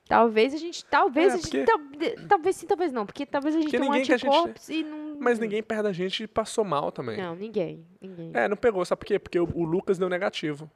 Talvez 0.08 0.54
a 0.54 0.56
gente, 0.56 0.84
talvez 0.84 1.32
É, 1.32 1.34
a 1.34 1.36
gente, 1.36 1.64
porque- 1.64 2.16
talvez 2.28 2.56
sim, 2.56 2.66
talvez 2.66 2.92
não, 2.92 3.04
porque 3.04 3.26
talvez 3.26 3.56
a 3.56 3.60
gente 3.60 3.70
tenha 3.70 3.82
um 3.82 3.86
ninguém 3.86 4.04
que 4.04 4.12
a 4.12 4.16
gente- 4.16 4.28
anticorpos 4.28 4.68
e 4.68 4.84
não... 4.84 5.16
mas 5.18 5.38
ninguém 5.40 5.62
perto 5.62 5.82
da 5.82 5.92
gente 5.92 6.26
passou 6.28 6.64
mal 6.64 6.92
também. 6.92 7.16
Não, 7.16 7.34
ninguém, 7.34 7.84
ninguém. 8.00 8.30
É, 8.32 8.46
não 8.46 8.56
pegou, 8.56 8.84
sabe 8.84 9.00
por 9.00 9.06
quê? 9.06 9.18
Porque 9.18 9.38
o, 9.40 9.48
o 9.54 9.64
Lucas 9.64 9.98
deu 9.98 10.08
negativo. 10.08 10.70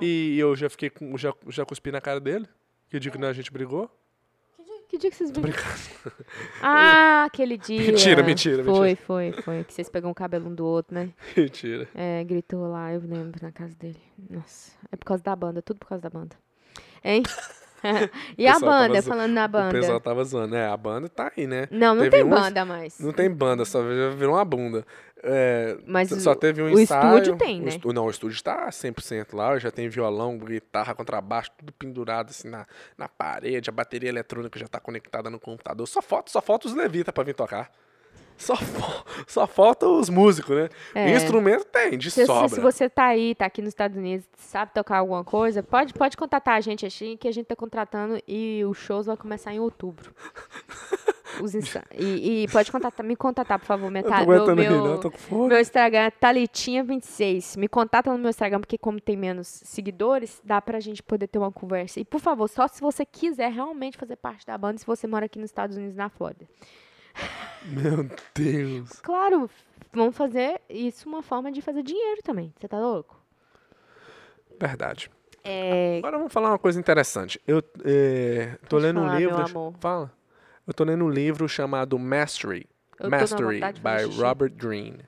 E 0.00 0.38
eu 0.38 0.54
já 0.56 0.70
fiquei 0.70 0.88
com, 0.90 1.18
já, 1.18 1.34
já 1.48 1.66
cuspi 1.66 1.90
na 1.92 2.00
cara 2.00 2.18
dele. 2.20 2.46
Que 2.88 2.98
dia 3.00 3.10
que 3.10 3.24
a 3.24 3.32
gente 3.32 3.52
brigou. 3.52 3.90
Que, 4.56 4.64
dia, 4.64 4.82
que 4.88 4.98
dia 4.98 5.10
que 5.10 5.16
vocês 5.16 5.30
brigaram? 5.30 5.66
Ah, 6.62 7.24
aquele 7.24 7.58
dia. 7.58 7.80
Mentira, 7.80 8.22
mentira, 8.22 8.62
Foi, 8.64 8.88
mentira. 8.88 9.06
foi, 9.06 9.32
foi. 9.32 9.64
Que 9.64 9.72
vocês 9.74 9.88
pegam 9.90 10.10
o 10.10 10.14
cabelo 10.14 10.48
um 10.48 10.54
do 10.54 10.64
outro, 10.64 10.94
né? 10.94 11.10
Mentira. 11.36 11.88
É, 11.94 12.22
gritou 12.24 12.66
lá, 12.70 12.92
eu 12.92 13.00
lembro, 13.00 13.38
na 13.42 13.50
casa 13.52 13.74
dele. 13.74 14.00
Nossa, 14.30 14.72
é 14.90 14.96
por 14.96 15.04
causa 15.04 15.22
da 15.22 15.34
banda, 15.36 15.60
tudo 15.60 15.78
por 15.78 15.88
causa 15.88 16.02
da 16.02 16.10
banda. 16.10 16.36
Hein? 17.04 17.22
e 18.38 18.46
a 18.46 18.58
banda, 18.58 19.00
zo- 19.00 19.08
falando 19.08 19.32
na 19.32 19.46
O 19.46 19.48
pessoal 19.72 19.92
banda. 19.92 20.00
tava 20.00 20.24
zoando. 20.24 20.56
É, 20.56 20.66
a 20.66 20.76
banda 20.76 21.08
tá 21.08 21.32
aí, 21.36 21.46
né? 21.46 21.66
Não, 21.70 21.94
não 21.94 22.02
teve 22.04 22.16
tem 22.16 22.24
uns- 22.24 22.30
banda 22.40 22.64
mais. 22.64 22.98
Não 23.00 23.12
tem 23.12 23.30
banda, 23.30 23.64
só 23.64 23.82
virou 23.82 24.34
uma 24.34 24.44
bunda. 24.44 24.84
É, 25.24 25.76
Mas 25.86 26.08
só 26.10 26.32
o- 26.32 26.34
teve 26.36 26.60
um 26.62 26.66
o 26.66 26.80
ensaio. 26.80 27.18
estúdio 27.18 27.36
tem, 27.36 27.60
o 27.60 27.62
né? 27.64 27.68
estu- 27.68 27.92
não, 27.92 28.06
o 28.06 28.10
estúdio 28.10 28.34
está 28.34 28.68
100% 28.72 29.34
lá. 29.34 29.56
Já 29.58 29.70
tem 29.70 29.88
violão, 29.88 30.36
guitarra, 30.36 30.94
contrabaixo, 30.94 31.50
tudo 31.56 31.72
pendurado 31.72 32.30
assim 32.30 32.48
na, 32.48 32.66
na 32.98 33.08
parede. 33.08 33.70
A 33.70 33.72
bateria 33.72 34.08
eletrônica 34.08 34.58
já 34.58 34.66
tá 34.66 34.80
conectada 34.80 35.30
no 35.30 35.38
computador. 35.38 35.86
Só 35.86 36.02
falta, 36.02 36.30
só 36.30 36.40
falta 36.42 36.66
os 36.66 36.74
levita 36.74 37.12
pra 37.12 37.22
vir 37.22 37.34
tocar. 37.34 37.70
Só, 38.42 38.54
só 39.26 39.46
falta 39.46 39.86
os 39.86 40.08
músicos, 40.08 40.56
né? 40.56 40.68
É. 40.94 41.14
Instrumento 41.14 41.64
tem, 41.66 41.96
de 41.96 42.10
Se, 42.10 42.26
sobra. 42.26 42.48
se 42.48 42.60
você 42.60 42.88
tá 42.88 43.06
aí, 43.06 43.34
tá 43.34 43.46
aqui 43.46 43.62
nos 43.62 43.68
Estados 43.68 43.96
Unidos, 43.96 44.26
sabe 44.36 44.72
tocar 44.74 44.98
alguma 44.98 45.22
coisa, 45.22 45.62
pode, 45.62 45.94
pode 45.94 46.16
contatar 46.16 46.56
a 46.56 46.60
gente 46.60 46.84
assim, 46.84 47.16
que 47.16 47.28
a 47.28 47.32
gente 47.32 47.46
tá 47.46 47.54
contratando 47.56 48.20
e 48.26 48.64
os 48.68 48.76
shows 48.78 49.06
vão 49.06 49.16
começar 49.16 49.54
em 49.54 49.60
outubro. 49.60 50.12
os 51.40 51.54
insta- 51.54 51.84
e, 51.96 52.42
e 52.42 52.48
pode 52.48 52.70
contatar, 52.70 53.06
me 53.06 53.16
contatar, 53.16 53.58
por 53.58 53.64
favor, 53.66 53.90
minha 53.90 54.04
aguentando 54.04 54.56
meu, 54.56 54.70
meu, 54.70 54.84
não, 54.84 55.00
tô 55.00 55.10
com 55.10 55.18
fome. 55.18 55.48
meu 55.48 55.60
Instagram 55.60 56.00
é 56.00 56.10
Talitinha26. 56.10 57.58
Me 57.58 57.68
contata 57.68 58.10
no 58.12 58.18
meu 58.18 58.30
Instagram, 58.30 58.60
porque 58.60 58.76
como 58.76 59.00
tem 59.00 59.16
menos 59.16 59.46
seguidores, 59.48 60.40
dá 60.44 60.60
pra 60.60 60.80
gente 60.80 61.02
poder 61.02 61.28
ter 61.28 61.38
uma 61.38 61.52
conversa. 61.52 62.00
E, 62.00 62.04
por 62.04 62.20
favor, 62.20 62.48
só 62.48 62.66
se 62.68 62.80
você 62.80 63.06
quiser 63.06 63.50
realmente 63.50 63.96
fazer 63.96 64.16
parte 64.16 64.46
da 64.46 64.58
banda, 64.58 64.78
se 64.78 64.86
você 64.86 65.06
mora 65.06 65.26
aqui 65.26 65.38
nos 65.38 65.50
Estados 65.50 65.76
Unidos, 65.76 65.96
na 65.96 66.08
Flórida. 66.08 66.46
Meu 67.64 68.08
Deus. 68.34 69.00
Claro, 69.00 69.48
vamos 69.92 70.16
fazer 70.16 70.60
isso 70.68 71.08
uma 71.08 71.22
forma 71.22 71.50
de 71.52 71.62
fazer 71.62 71.82
dinheiro 71.82 72.22
também. 72.22 72.52
Você 72.58 72.68
tá 72.68 72.78
louco? 72.78 73.20
Verdade. 74.58 75.10
É, 75.44 75.98
Agora 75.98 76.18
vamos 76.18 76.32
falar 76.32 76.50
uma 76.50 76.58
coisa 76.58 76.78
interessante. 76.78 77.40
Eu 77.46 77.62
é, 77.84 78.56
tô 78.68 78.76
Pode 78.76 78.82
lendo 78.84 79.00
um 79.00 79.04
falar, 79.04 79.20
meu 79.20 79.30
livro. 79.30 79.74
Fala. 79.80 80.12
Eu 80.66 80.72
tô 80.72 80.84
lendo 80.84 81.04
um 81.04 81.10
livro 81.10 81.48
chamado 81.48 81.98
Mastery. 81.98 82.68
Eu 82.98 83.10
Mastery, 83.10 83.60
by. 83.60 84.20
Robert 84.20 84.52
Greene. 84.52 85.00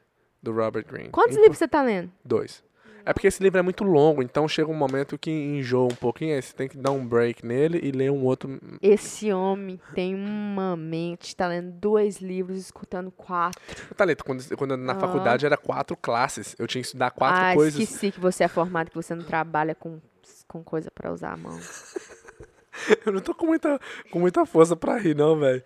Do 0.42 0.52
Robert 0.52 0.84
Greene. 0.86 1.10
quantos 1.10 1.36
livros 1.36 1.56
você 1.56 1.68
tá 1.68 1.82
lendo? 1.82 2.10
Dois. 2.24 2.62
É 3.06 3.12
porque 3.12 3.26
esse 3.26 3.42
livro 3.42 3.58
é 3.58 3.62
muito 3.62 3.84
longo, 3.84 4.22
então 4.22 4.48
chega 4.48 4.70
um 4.70 4.74
momento 4.74 5.18
que 5.18 5.30
enjoa 5.30 5.92
um 5.92 5.96
pouquinho, 5.96 6.34
aí 6.34 6.40
você 6.40 6.54
tem 6.54 6.68
que 6.68 6.76
dar 6.78 6.90
um 6.90 7.06
break 7.06 7.44
nele 7.44 7.78
e 7.82 7.90
ler 7.90 8.10
um 8.10 8.24
outro. 8.24 8.58
Esse 8.80 9.30
homem 9.30 9.78
tem 9.94 10.14
uma 10.14 10.74
mente, 10.74 11.36
tá 11.36 11.46
lendo 11.46 11.70
dois 11.72 12.20
livros, 12.20 12.56
escutando 12.56 13.10
quatro. 13.10 13.94
Thalita, 13.94 14.24
quando, 14.24 14.56
quando 14.56 14.76
na 14.76 14.94
Ah. 14.94 15.00
faculdade 15.00 15.44
era 15.44 15.56
quatro 15.56 15.96
classes. 15.96 16.56
Eu 16.58 16.66
tinha 16.66 16.80
que 16.80 16.86
estudar 16.86 17.10
quatro 17.10 17.44
ah, 17.44 17.54
coisas. 17.54 17.78
esqueci 17.78 18.10
que 18.10 18.20
você 18.20 18.44
é 18.44 18.48
formado, 18.48 18.88
que 18.90 18.96
você 18.96 19.14
não 19.14 19.24
trabalha 19.24 19.74
com, 19.74 20.00
com 20.48 20.64
coisa 20.64 20.90
pra 20.90 21.12
usar 21.12 21.32
a 21.32 21.36
mão. 21.36 21.58
Eu 23.06 23.12
não 23.12 23.20
tô 23.20 23.34
com 23.34 23.46
muita, 23.46 23.78
com 24.10 24.18
muita 24.18 24.44
força 24.44 24.74
pra 24.74 24.98
rir, 24.98 25.14
não, 25.14 25.38
velho. 25.38 25.62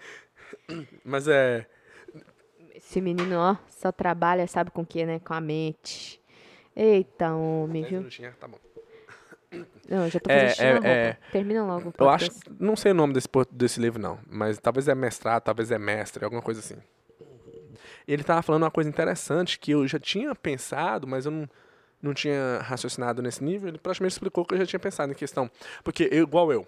Mas 1.04 1.26
é. 1.26 1.66
Esse 2.74 3.00
menino, 3.00 3.36
ó, 3.36 3.56
só 3.70 3.90
trabalha, 3.90 4.46
sabe 4.46 4.70
com 4.70 4.82
o 4.82 4.86
que, 4.86 5.06
né? 5.06 5.18
Com 5.20 5.32
a 5.34 5.40
mente. 5.40 6.20
Eita, 6.80 7.34
homem, 7.34 7.82
viu? 7.82 7.98
minutinhos, 7.98 8.36
tá 8.36 8.46
bom. 8.46 8.58
Não, 9.88 10.08
já 10.08 10.20
tô 10.20 10.30
É, 10.30 10.34
fazendo 10.34 10.50
xixi 10.50 10.62
é, 10.62 10.72
roupa. 10.74 10.86
é. 10.86 11.16
Termina 11.32 11.64
logo 11.64 11.92
Eu 11.98 12.08
acho. 12.08 12.30
Não 12.60 12.76
sei 12.76 12.92
o 12.92 12.94
nome 12.94 13.12
desse, 13.14 13.26
desse 13.50 13.80
livro, 13.80 14.00
não. 14.00 14.20
Mas 14.30 14.58
talvez 14.60 14.86
é 14.86 14.94
mestrado, 14.94 15.42
talvez 15.42 15.72
é 15.72 15.78
mestre, 15.78 16.24
alguma 16.24 16.40
coisa 16.40 16.60
assim. 16.60 16.76
Ele 18.06 18.22
tava 18.22 18.42
falando 18.42 18.62
uma 18.62 18.70
coisa 18.70 18.88
interessante 18.88 19.58
que 19.58 19.72
eu 19.72 19.88
já 19.88 19.98
tinha 19.98 20.32
pensado, 20.36 21.04
mas 21.04 21.26
eu 21.26 21.32
não, 21.32 21.50
não 22.00 22.14
tinha 22.14 22.60
raciocinado 22.62 23.20
nesse 23.22 23.42
nível. 23.42 23.68
Ele 23.68 23.78
praticamente 23.78 24.12
explicou 24.12 24.44
o 24.44 24.46
que 24.46 24.54
eu 24.54 24.58
já 24.58 24.66
tinha 24.66 24.78
pensado 24.78 25.10
em 25.10 25.16
questão. 25.16 25.50
Porque, 25.82 26.08
eu, 26.12 26.22
igual 26.22 26.52
eu, 26.52 26.64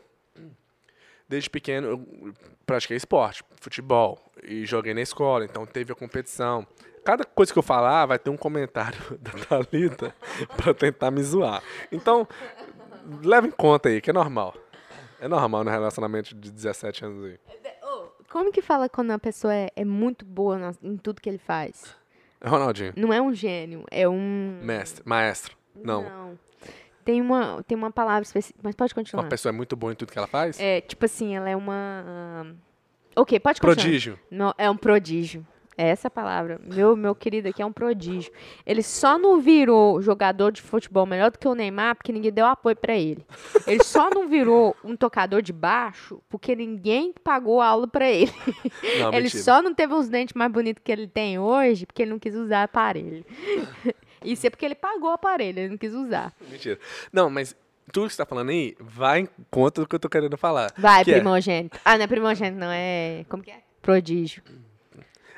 desde 1.28 1.48
pequeno, 1.48 1.86
eu 1.86 2.34
pratiquei 2.66 2.96
esporte, 2.96 3.44
futebol, 3.60 4.18
e 4.42 4.66
joguei 4.66 4.92
na 4.92 5.02
escola, 5.02 5.44
então 5.44 5.64
teve 5.64 5.92
a 5.92 5.94
competição. 5.94 6.66
Cada 7.10 7.24
coisa 7.24 7.52
que 7.52 7.58
eu 7.58 7.62
falar 7.62 8.06
vai 8.06 8.20
ter 8.20 8.30
um 8.30 8.36
comentário 8.36 8.96
da 9.18 9.32
Thalita 9.32 10.14
pra 10.56 10.72
tentar 10.72 11.10
me 11.10 11.20
zoar. 11.24 11.60
Então, 11.90 12.24
leva 13.24 13.48
em 13.48 13.50
conta 13.50 13.88
aí, 13.88 14.00
que 14.00 14.10
é 14.10 14.12
normal. 14.12 14.54
É 15.20 15.26
normal 15.26 15.64
no 15.64 15.70
relacionamento 15.72 16.32
de 16.36 16.52
17 16.52 17.04
anos 17.04 17.24
aí. 17.24 17.36
Como 18.30 18.52
que 18.52 18.62
fala 18.62 18.88
quando 18.88 19.10
a 19.10 19.18
pessoa 19.18 19.52
é, 19.52 19.70
é 19.74 19.84
muito 19.84 20.24
boa 20.24 20.56
na- 20.56 20.72
em 20.84 20.96
tudo 20.96 21.20
que 21.20 21.28
ele 21.28 21.38
faz? 21.38 21.96
Ronaldinho, 22.44 22.92
Não 22.96 23.12
é 23.12 23.20
um 23.20 23.34
gênio, 23.34 23.84
é 23.90 24.08
um... 24.08 24.60
mestre, 24.62 25.02
maestro. 25.04 25.56
Não. 25.74 26.38
Tem 27.04 27.20
uma, 27.20 27.60
tem 27.66 27.76
uma 27.76 27.90
palavra 27.90 28.22
específica, 28.22 28.60
mas 28.62 28.76
pode 28.76 28.94
continuar. 28.94 29.24
Uma 29.24 29.28
pessoa 29.28 29.50
é 29.50 29.56
muito 29.56 29.74
boa 29.74 29.92
em 29.92 29.96
tudo 29.96 30.12
que 30.12 30.16
ela 30.18 30.28
faz? 30.28 30.60
É, 30.60 30.80
tipo 30.80 31.04
assim, 31.06 31.34
ela 31.34 31.50
é 31.50 31.56
uma... 31.56 32.04
ah, 32.06 32.52
Ok, 33.16 33.40
pode 33.40 33.60
continuar. 33.60 33.74
Prodígio. 33.82 34.16
Não, 34.30 34.54
é 34.56 34.70
um 34.70 34.76
prodígio. 34.76 35.44
É 35.80 35.88
essa 35.88 36.08
a 36.08 36.10
palavra. 36.10 36.60
Meu, 36.62 36.94
meu 36.94 37.14
querido 37.14 37.48
aqui 37.48 37.62
é 37.62 37.64
um 37.64 37.72
prodígio. 37.72 38.30
Ele 38.66 38.82
só 38.82 39.18
não 39.18 39.40
virou 39.40 40.02
jogador 40.02 40.52
de 40.52 40.60
futebol 40.60 41.06
melhor 41.06 41.30
do 41.30 41.38
que 41.38 41.48
o 41.48 41.54
Neymar 41.54 41.96
porque 41.96 42.12
ninguém 42.12 42.30
deu 42.30 42.44
apoio 42.44 42.76
pra 42.76 42.94
ele. 42.94 43.24
Ele 43.66 43.82
só 43.82 44.10
não 44.10 44.28
virou 44.28 44.76
um 44.84 44.94
tocador 44.94 45.40
de 45.40 45.54
baixo 45.54 46.20
porque 46.28 46.54
ninguém 46.54 47.14
pagou 47.24 47.62
aula 47.62 47.88
pra 47.88 48.10
ele. 48.10 48.30
Não, 49.00 49.08
ele 49.14 49.22
mentira. 49.22 49.42
só 49.42 49.62
não 49.62 49.72
teve 49.72 49.94
os 49.94 50.06
dentes 50.10 50.34
mais 50.34 50.52
bonitos 50.52 50.82
que 50.84 50.92
ele 50.92 51.06
tem 51.08 51.38
hoje 51.38 51.86
porque 51.86 52.02
ele 52.02 52.10
não 52.10 52.18
quis 52.18 52.34
usar 52.34 52.64
aparelho. 52.64 53.24
Isso 54.22 54.46
é 54.46 54.50
porque 54.50 54.66
ele 54.66 54.74
pagou 54.74 55.08
o 55.08 55.14
aparelho, 55.14 55.60
ele 55.60 55.68
não 55.70 55.78
quis 55.78 55.94
usar. 55.94 56.30
Mentira. 56.50 56.78
Não, 57.10 57.30
mas 57.30 57.56
tudo 57.90 58.06
que 58.06 58.12
você 58.12 58.18
tá 58.18 58.26
falando 58.26 58.50
aí 58.50 58.76
vai 58.78 59.20
em 59.20 59.28
conta 59.50 59.80
do 59.80 59.86
que 59.88 59.94
eu 59.94 60.00
tô 60.00 60.10
querendo 60.10 60.36
falar. 60.36 60.70
Vai, 60.76 61.04
Que 61.04 61.12
é- 61.12 61.14
primogênito. 61.14 61.80
Ah, 61.82 61.96
não 61.96 62.04
é 62.04 62.06
primogênito, 62.06 62.58
não, 62.60 62.70
é. 62.70 63.24
Como 63.30 63.42
que 63.42 63.50
é? 63.50 63.60
Prodígio. 63.80 64.42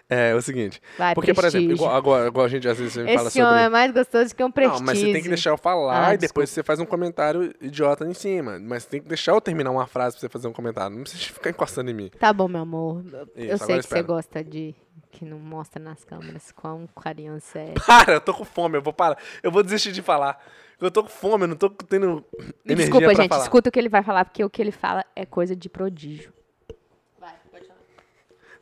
É, 0.08 0.30
é 0.30 0.34
o 0.34 0.42
seguinte. 0.42 0.80
Vai, 0.98 1.14
porque, 1.14 1.32
por 1.32 1.44
exemplo, 1.44 1.68
prestígio. 1.68 1.84
igual, 1.86 1.96
agora, 1.96 2.26
igual 2.28 2.44
a 2.46 2.48
gente 2.48 2.68
às 2.68 2.78
vezes 2.78 2.94
fala 2.94 3.28
Esse 3.28 3.40
homem 3.40 3.52
sobre. 3.52 3.62
é 3.64 3.68
mais 3.68 3.92
gostoso 3.92 4.34
que 4.34 4.44
um 4.44 4.50
prestígio. 4.50 4.80
Não, 4.80 4.86
mas 4.86 4.98
você 4.98 5.12
tem 5.12 5.22
que 5.22 5.28
deixar 5.28 5.50
eu 5.50 5.56
falar 5.56 6.08
Ah, 6.08 6.14
e 6.14 6.18
depois 6.18 6.50
você 6.50 6.62
faz 6.62 6.78
um 6.80 6.84
comentário 6.84 7.54
idiota 7.60 8.04
em 8.04 8.12
cima. 8.14 8.58
Mas 8.58 8.84
tem 8.84 9.00
que 9.00 9.08
deixar 9.08 9.32
eu 9.32 9.40
terminar 9.40 9.70
uma 9.70 9.86
frase 9.86 10.16
pra 10.16 10.20
você 10.20 10.28
fazer 10.28 10.48
um 10.48 10.52
comentário. 10.52 10.94
Não 10.96 11.02
precisa 11.02 11.24
ficar 11.32 11.50
encostando 11.50 11.90
em 11.90 11.94
mim. 11.94 12.10
Tá 12.18 12.32
bom, 12.32 12.46
meu 12.48 12.60
amor. 12.62 13.02
eu 13.10 13.22
Isso, 13.22 13.26
sei 13.34 13.44
agora 13.46 13.56
que 13.58 13.66
você 13.66 13.78
espera. 13.78 14.02
gosta 14.02 14.44
de 14.44 14.74
que 15.10 15.24
não 15.24 15.38
mostra 15.38 15.82
nas 15.82 16.04
câmeras 16.04 16.50
quão 16.52 16.86
carinho 17.00 17.38
você 17.40 17.58
é. 17.58 17.74
Para, 17.86 18.14
eu 18.14 18.20
tô 18.20 18.34
com 18.34 18.44
fome, 18.44 18.76
eu 18.78 18.82
vou 18.82 18.92
parar. 18.92 19.16
Eu 19.42 19.50
vou 19.50 19.62
desistir 19.62 19.92
de 19.92 20.02
falar. 20.02 20.42
Eu 20.80 20.90
tô 20.90 21.02
com 21.04 21.08
fome, 21.08 21.44
eu 21.44 21.48
não 21.48 21.56
tô 21.56 21.70
tendo 21.70 22.24
energia 22.66 22.86
desculpa, 22.90 23.14
gente. 23.14 23.28
falar. 23.28 23.42
Escuta 23.44 23.68
o 23.68 23.72
que 23.72 23.78
ele 23.78 23.88
vai 23.88 24.02
falar, 24.02 24.24
porque 24.24 24.42
o 24.44 24.50
que 24.50 24.60
ele 24.60 24.72
fala 24.72 25.04
é 25.14 25.24
coisa 25.24 25.54
de 25.54 25.68
prodígio. 25.68 26.32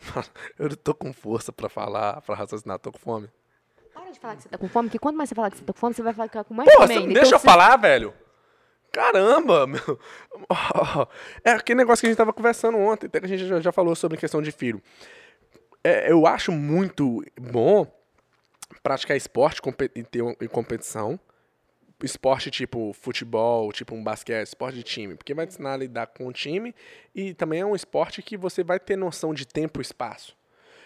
Eu 0.58 0.68
não 0.70 0.76
tô 0.76 0.94
com 0.94 1.12
força 1.12 1.52
pra 1.52 1.68
falar, 1.68 2.20
pra 2.22 2.34
raciocinar, 2.34 2.78
tô 2.78 2.90
com 2.92 2.98
fome. 2.98 3.28
Para 3.92 4.10
de 4.10 4.18
falar 4.20 4.36
que 4.36 4.42
você 4.42 4.48
tá 4.48 4.58
com 4.58 4.68
fome, 4.68 4.88
porque 4.88 4.98
quanto 4.98 5.16
mais 5.16 5.28
você 5.28 5.34
falar 5.34 5.50
que 5.50 5.58
você 5.58 5.64
tá 5.64 5.72
com 5.72 5.78
fome, 5.78 5.94
você 5.94 6.02
vai 6.02 6.14
falar 6.14 6.28
com 6.44 6.54
mais 6.54 6.72
fome 6.72 6.92
ainda. 6.94 7.06
deixa 7.14 7.20
Então 7.28 7.32
eu 7.32 7.38
você- 7.40 7.46
falar, 7.46 7.76
velho? 7.76 8.14
Caramba, 8.92 9.66
meu. 9.68 9.98
É 11.44 11.52
aquele 11.52 11.78
negócio 11.78 12.00
que 12.00 12.06
a 12.06 12.10
gente 12.10 12.16
tava 12.18 12.32
conversando 12.32 12.76
ontem, 12.78 13.06
até 13.06 13.20
que 13.20 13.26
a 13.26 13.28
gente 13.28 13.62
já, 13.62 13.72
falou 13.72 13.94
sobre 13.94 14.16
questão 14.18 14.40
de 14.42 14.50
filho. 14.50 14.82
É, 15.84 16.10
eu 16.10 16.26
acho 16.26 16.50
muito 16.52 17.24
bom 17.40 17.86
praticar 18.82 19.16
esporte 19.16 19.60
e 20.40 20.48
competição. 20.48 21.18
Esporte 22.06 22.50
tipo 22.50 22.92
futebol, 22.92 23.72
tipo 23.72 23.94
um 23.94 24.02
basquete, 24.02 24.48
esporte 24.48 24.76
de 24.76 24.82
time. 24.82 25.14
Porque 25.14 25.34
vai 25.34 25.46
te 25.46 25.50
ensinar 25.50 25.74
a 25.74 25.76
lidar 25.76 26.06
com 26.08 26.26
o 26.26 26.32
time 26.32 26.74
e 27.14 27.34
também 27.34 27.60
é 27.60 27.66
um 27.66 27.74
esporte 27.74 28.22
que 28.22 28.36
você 28.36 28.64
vai 28.64 28.80
ter 28.80 28.96
noção 28.96 29.34
de 29.34 29.46
tempo 29.46 29.80
e 29.80 29.82
espaço. 29.82 30.36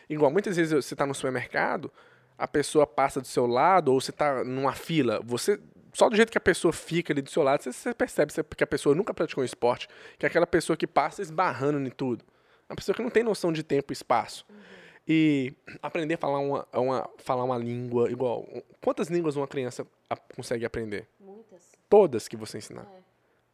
Igual, 0.08 0.30
muitas 0.30 0.56
vezes 0.56 0.72
você 0.72 0.94
está 0.94 1.06
no 1.06 1.14
supermercado, 1.14 1.90
a 2.36 2.46
pessoa 2.46 2.86
passa 2.86 3.20
do 3.20 3.26
seu 3.26 3.46
lado, 3.46 3.92
ou 3.92 4.00
você 4.00 4.10
está 4.10 4.44
numa 4.44 4.72
fila, 4.72 5.20
você. 5.24 5.58
Só 5.92 6.08
do 6.10 6.16
jeito 6.16 6.32
que 6.32 6.38
a 6.38 6.40
pessoa 6.40 6.72
fica 6.72 7.12
ali 7.12 7.22
do 7.22 7.30
seu 7.30 7.44
lado, 7.44 7.62
você, 7.62 7.94
percebe 7.94 8.32
que 8.56 8.64
a 8.64 8.66
pessoa 8.66 8.96
nunca 8.96 9.14
praticou 9.14 9.42
um 9.42 9.44
esporte, 9.44 9.88
que 10.18 10.26
é 10.26 10.28
aquela 10.28 10.46
pessoa 10.46 10.76
que 10.76 10.88
passa 10.88 11.22
esbarrando 11.22 11.78
em 11.78 11.90
tudo. 11.90 12.24
Uma 12.68 12.74
pessoa 12.74 12.96
que 12.96 13.02
não 13.02 13.10
tem 13.10 13.22
noção 13.22 13.52
de 13.52 13.62
tempo 13.62 13.92
e 13.92 13.94
espaço. 13.94 14.44
E 15.06 15.52
aprender 15.82 16.14
a 16.14 16.18
falar 16.18 16.38
uma, 16.38 16.66
uma- 16.72 17.10
falar 17.18 17.44
uma 17.44 17.58
língua 17.58 18.10
igual. 18.10 18.46
Quantas 18.80 19.08
línguas 19.08 19.36
uma 19.36 19.46
criança 19.46 19.86
consegue 20.34 20.64
aprender? 20.64 21.06
Muitas. 21.20 21.60
Todas 21.90 22.26
que 22.26 22.36
você 22.36 22.58
ensinar. 22.58 22.86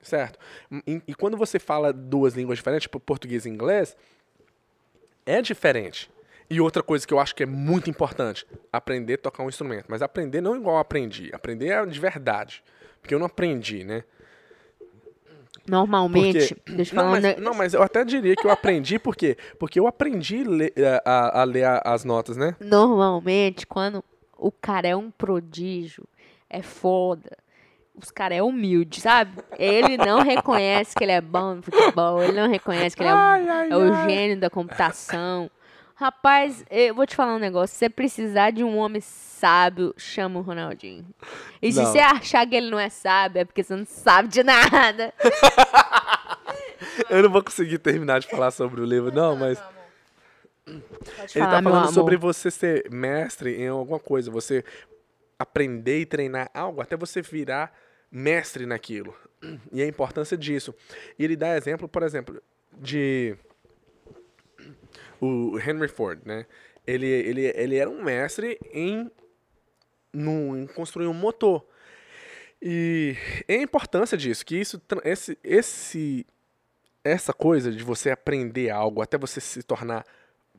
Certo? 0.00 0.38
E, 0.86 1.02
e 1.08 1.14
quando 1.14 1.36
você 1.36 1.58
fala 1.58 1.92
duas 1.92 2.34
línguas 2.34 2.58
diferentes, 2.58 2.82
tipo 2.84 2.98
português 3.00 3.44
e 3.46 3.48
inglês, 3.50 3.96
é 5.26 5.42
diferente. 5.42 6.10
E 6.48 6.60
outra 6.60 6.82
coisa 6.82 7.06
que 7.06 7.12
eu 7.14 7.20
acho 7.20 7.34
que 7.34 7.42
é 7.42 7.46
muito 7.46 7.90
importante, 7.90 8.46
aprender 8.72 9.14
a 9.14 9.18
tocar 9.18 9.42
um 9.42 9.48
instrumento. 9.48 9.86
Mas 9.88 10.02
aprender 10.02 10.40
não 10.40 10.56
igual 10.56 10.78
aprendi. 10.78 11.30
Aprender 11.32 11.68
é 11.68 11.84
de 11.86 12.00
verdade. 12.00 12.62
Porque 13.00 13.14
eu 13.14 13.18
não 13.18 13.26
aprendi, 13.26 13.84
né? 13.84 14.04
Normalmente, 15.68 16.55
Porque- 16.55 16.73
deixa 16.73 16.94
eu 16.94 16.96
Não 16.96 17.03
falar 17.05 17.09
um 17.09 17.20
mas, 17.20 17.23
ne- 17.37 17.42
não, 17.42 17.55
mas 17.55 17.75
eu 17.75 17.83
até 17.83 18.05
diria 18.05 18.35
que 18.35 18.46
eu 18.46 18.51
aprendi 18.51 18.99
por 18.99 19.14
quê? 19.14 19.37
Porque 19.59 19.79
eu 19.79 19.87
aprendi 19.87 20.42
le- 20.42 20.73
a, 21.05 21.40
a 21.40 21.44
ler 21.44 21.66
as 21.85 22.05
notas, 22.05 22.37
né? 22.37 22.57
Normalmente, 22.61 23.66
quando 23.66 24.03
o 24.37 24.51
cara 24.51 24.88
é 24.88 24.96
um 24.96 25.11
prodígio, 25.11 26.05
é 26.49 26.62
foda. 26.62 27.37
Os 27.94 28.11
caras 28.11 28.38
é 28.38 28.42
humilde, 28.42 29.01
sabe? 29.01 29.33
Ele 29.59 29.96
não 29.99 30.20
reconhece 30.25 30.94
que 30.96 31.05
ele 31.05 31.12
é 31.12 31.20
bom 31.20 31.57
no 31.57 31.62
futebol, 31.62 32.23
ele 32.23 32.33
não 32.40 32.49
reconhece 32.49 32.96
que 32.96 33.03
ele 33.03 33.11
é, 33.11 33.12
Ai, 33.12 33.49
ai, 33.49 33.68
é 33.70 33.77
o 33.77 33.92
ai. 33.92 34.09
gênio 34.11 34.40
da 34.40 34.49
computação. 34.49 35.51
Rapaz, 36.00 36.64
eu 36.70 36.94
vou 36.94 37.06
te 37.06 37.14
falar 37.14 37.34
um 37.34 37.38
negócio. 37.38 37.74
Se 37.74 37.80
você 37.80 37.90
precisar 37.90 38.52
de 38.52 38.64
um 38.64 38.78
homem 38.78 39.02
sábio, 39.02 39.92
chama 39.98 40.40
o 40.40 40.42
Ronaldinho. 40.42 41.04
E 41.60 41.70
se 41.70 41.78
Não. 41.78 41.84
você 41.84 41.98
achar 41.98 42.46
que 42.46 42.56
ele 42.56 42.70
não 42.70 42.78
é 42.78 42.88
sábio, 42.88 43.42
é 43.42 43.44
porque 43.44 43.62
você 43.62 43.76
não 43.76 43.84
sabe 43.84 44.28
de 44.28 44.42
nada. 44.42 45.12
Eu 47.10 47.22
não 47.22 47.28
vou 47.28 47.44
conseguir 47.44 47.78
terminar 47.80 48.18
de 48.20 48.28
falar 48.28 48.50
sobre 48.50 48.80
o 48.80 48.84
livro, 48.86 49.12
não, 49.12 49.36
mas. 49.36 49.62
Pode 50.64 50.80
Ele 51.34 51.44
falar, 51.44 51.50
tá 51.50 51.62
falando 51.62 51.92
sobre 51.92 52.16
você 52.16 52.50
ser 52.50 52.90
mestre 52.90 53.60
em 53.60 53.68
alguma 53.68 54.00
coisa, 54.00 54.30
você 54.30 54.64
aprender 55.38 56.00
e 56.00 56.06
treinar 56.06 56.50
algo 56.54 56.80
até 56.80 56.96
você 56.96 57.20
virar 57.20 57.76
mestre 58.10 58.64
naquilo. 58.64 59.14
E 59.70 59.82
a 59.82 59.86
importância 59.86 60.34
disso. 60.34 60.74
E 61.18 61.24
ele 61.24 61.36
dá 61.36 61.58
exemplo, 61.58 61.86
por 61.86 62.02
exemplo, 62.02 62.42
de 62.72 63.36
o 65.20 65.59
Henry 65.59 65.88
Ford, 65.88 66.20
né? 66.24 66.46
Ele, 66.87 67.06
ele, 67.06 67.52
ele 67.54 67.76
era 67.76 67.88
um 67.88 68.02
mestre 68.02 68.59
em, 68.72 69.11
no, 70.12 70.56
em 70.56 70.66
construir 70.66 71.06
um 71.06 71.14
motor. 71.14 71.66
E 72.62 73.16
é 73.48 73.54
a 73.54 73.62
importância 73.62 74.16
disso, 74.18 74.44
que 74.44 74.56
isso, 74.56 74.80
esse, 75.04 75.38
esse, 75.42 76.26
essa 77.02 77.33
coisa 77.33 77.70
de 77.70 77.83
você 77.83 78.11
aprender 78.11 78.70
algo 78.70 79.00
até 79.00 79.16
você 79.16 79.40
se 79.40 79.62
tornar 79.62 80.04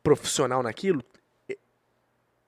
profissional 0.02 0.64
naquilo, 0.64 1.04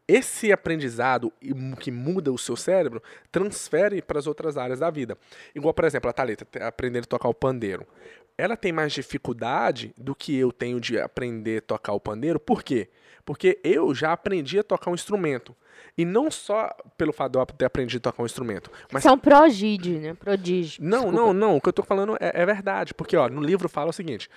esse 0.08 0.52
aprendizado 0.52 1.32
que 1.80 1.92
muda 1.92 2.32
o 2.32 2.38
seu 2.38 2.56
cérebro 2.56 3.02
transfere 3.32 4.02
para 4.02 4.20
as 4.20 4.28
outras 4.28 4.58
áreas 4.58 4.80
da 4.80 4.89
vida. 4.89 5.18
Igual, 5.56 5.74
por 5.74 5.86
exemplo, 5.86 6.10
a 6.10 6.13
Thalita 6.13 6.46
aprendendo 6.66 7.06
a 7.06 7.08
tocar 7.08 7.30
o 7.30 7.34
pandeiro. 7.34 7.88
Ela 8.38 8.58
tem 8.58 8.72
mais 8.72 8.92
dificuldade 8.92 9.94
do 9.98 10.16
que 10.16 10.36
eu 10.36 10.52
tenho 10.52 10.80
de 10.80 11.00
aprender 11.00 11.60
a 11.60 11.62
tocar 11.62 11.94
o 11.94 12.00
pandeiro. 12.00 12.39
Por 12.39 12.63
quê? 12.63 12.89
Porque 13.24 13.60
eu 13.63 13.94
já 13.96 14.12
aprendi 14.12 14.60
a 14.60 14.63
tocar 14.63 14.92
um 14.92 14.96
instrumento. 14.96 15.56
E 15.98 16.04
não 16.04 16.32
só 16.32 16.76
pelo 16.98 17.13
fato 17.13 17.34
de 17.34 17.38
eu 17.38 17.46
ter 17.46 17.66
aprendido 17.66 18.00
a 18.00 18.12
tocar 18.12 18.24
um 18.24 18.26
instrumento. 18.26 18.72
Mas... 18.92 19.04
Você 19.04 19.10
é 19.10 19.12
um 19.12 19.18
prodígio, 19.18 20.00
né? 20.00 20.13
Prodígio. 20.16 20.84
Não, 20.84 21.04
Desculpa. 21.04 21.18
não, 21.18 21.34
não. 21.34 21.58
O 21.58 21.62
que 21.62 21.68
eu 21.68 21.72
estou 21.72 21.86
falando 21.86 22.18
é, 22.20 22.32
é, 22.34 22.46
verdade. 22.46 22.94
Porque, 22.94 23.16
ó, 23.16 23.30
no 23.30 23.42
livro 23.42 23.70
fala 23.70 23.92
o 23.92 23.94
seguinte: 23.94 24.30